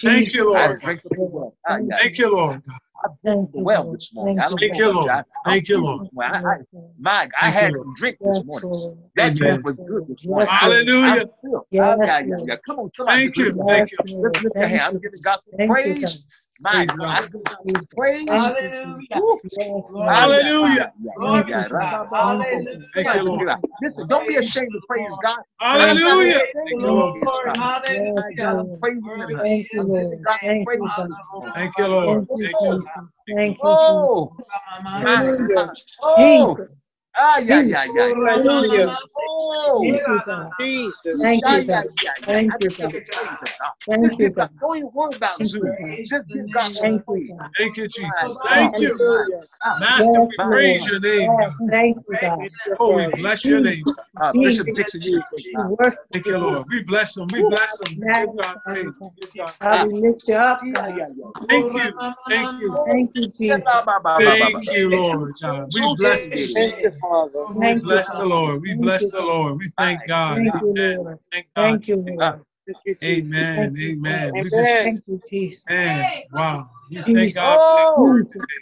[0.00, 0.80] Thank you, I Lord.
[0.80, 1.54] drink the well.
[1.68, 1.98] Ah, yeah.
[1.98, 2.62] Thank you, Lord.
[3.04, 4.34] I've been well this morning.
[4.40, 5.24] I Thank you, Lord.
[5.44, 6.02] Thank you, Lord.
[6.02, 6.34] this morning.
[6.44, 6.92] I, I, Yes, Lord.
[6.98, 8.70] my, I had some drink this morning.
[9.16, 10.50] That drink was good this morning.
[10.50, 10.88] Hallelujah.
[11.02, 11.66] I'm filled.
[11.70, 12.42] Yes, Ah, yeah, yeah, Lord.
[12.44, 12.56] yeah.
[12.66, 13.20] Come on, somebody.
[13.22, 13.54] Thank you.
[13.68, 13.98] Thank you.
[14.04, 14.34] Yes, Lord.
[14.34, 14.82] Lift, lift your Thank.
[14.88, 16.24] I'm giving God some Thank you, praise.
[16.60, 17.18] My God, God.
[17.18, 17.88] I give God Jesus.
[17.96, 18.28] praise.
[18.28, 19.08] Hallelujah.
[19.14, 19.40] Woo.
[19.52, 20.46] Yes, Glory Lord.
[20.62, 20.92] Hallelujah.
[21.24, 21.80] Thank you, to God.
[21.80, 22.08] God.
[22.16, 22.80] Hallelujah.
[22.94, 23.48] Thank you, Lord.
[23.80, 25.38] Listen, don't be ashamed to praise God.
[25.60, 26.46] Hallelujah.
[26.54, 27.14] Thank you, Lord.
[27.22, 27.52] Lord.
[27.56, 28.12] Hallelujah.
[28.14, 28.80] My God, I'm Lord.
[28.82, 29.42] praising Worthy Him.
[29.42, 30.26] Thank you, is I'm his giving Lord.
[30.26, 30.60] God name.
[30.62, 30.92] Thank you, praise.
[30.96, 31.08] God.
[31.54, 32.26] Thank you, Lord.
[33.28, 33.78] Thank you.
[33.86, 34.34] Oh,
[34.96, 35.84] Jesus.
[37.18, 37.78] My Hallelujah.
[37.86, 37.86] God.
[37.94, 37.94] Jesus.
[37.94, 38.66] yeah, yeah, yeah.
[38.70, 38.86] yeah.
[38.86, 38.98] Hallelujah.
[39.16, 40.52] Oh, Thank you, God.
[40.60, 41.22] Jesus.
[41.22, 41.84] Thank you, God.
[42.02, 42.32] yeah, yeah.
[42.32, 42.94] Thank you, God.
[42.94, 43.72] him praise, oh God.
[43.90, 44.50] Thank you, God, God.
[44.60, 45.62] don't even worry about Thank Zoom.
[45.62, 45.98] you, God.
[46.04, 47.34] Just give God some Thank you, praise.
[47.58, 48.40] Thank you, Jesus.
[48.48, 48.96] Thank you.
[49.00, 49.42] my Hallelujah.
[49.64, 49.78] God.
[49.78, 51.36] Master, we praise your name,
[51.70, 52.48] thank you, God.
[52.78, 53.88] Oh, we bless your name.
[54.18, 54.34] God.
[54.42, 55.72] Bishop Dixon, you can take We God.
[55.78, 56.66] worship Thank you, you, Lord.
[56.70, 57.30] We bless them.
[57.30, 57.96] We bless them.
[57.98, 58.92] We give God praise.
[59.36, 60.94] God God, we lift you up, Yeah, God.
[60.94, 61.26] yeah, yeah.
[61.48, 61.92] Thank you.
[62.28, 62.80] Thank you.
[62.86, 63.82] Thank you, Jesus.
[64.16, 65.70] Thank you, Lord God.
[65.72, 66.50] We bless you.
[67.08, 67.32] It.
[67.32, 67.54] Thank you, Father.
[67.54, 68.62] We Thank you, bless the Lord.
[68.62, 69.58] We Thank bless you, the Lord.
[69.58, 70.36] We thank God.
[70.38, 70.96] Thank you, Amen.
[70.98, 71.18] Lord.
[71.32, 71.62] Thank God.
[71.64, 72.18] Thank you, Lord.
[72.20, 72.42] Thank.
[73.04, 73.76] Amen.
[73.80, 74.32] Amen.
[74.32, 74.34] God.
[74.34, 74.84] We just Amen.
[74.84, 75.64] Thank you, Jesus.
[75.68, 76.70] man, wow.
[76.90, 78.32] We thank God for that word oh!
[78.32, 78.54] today.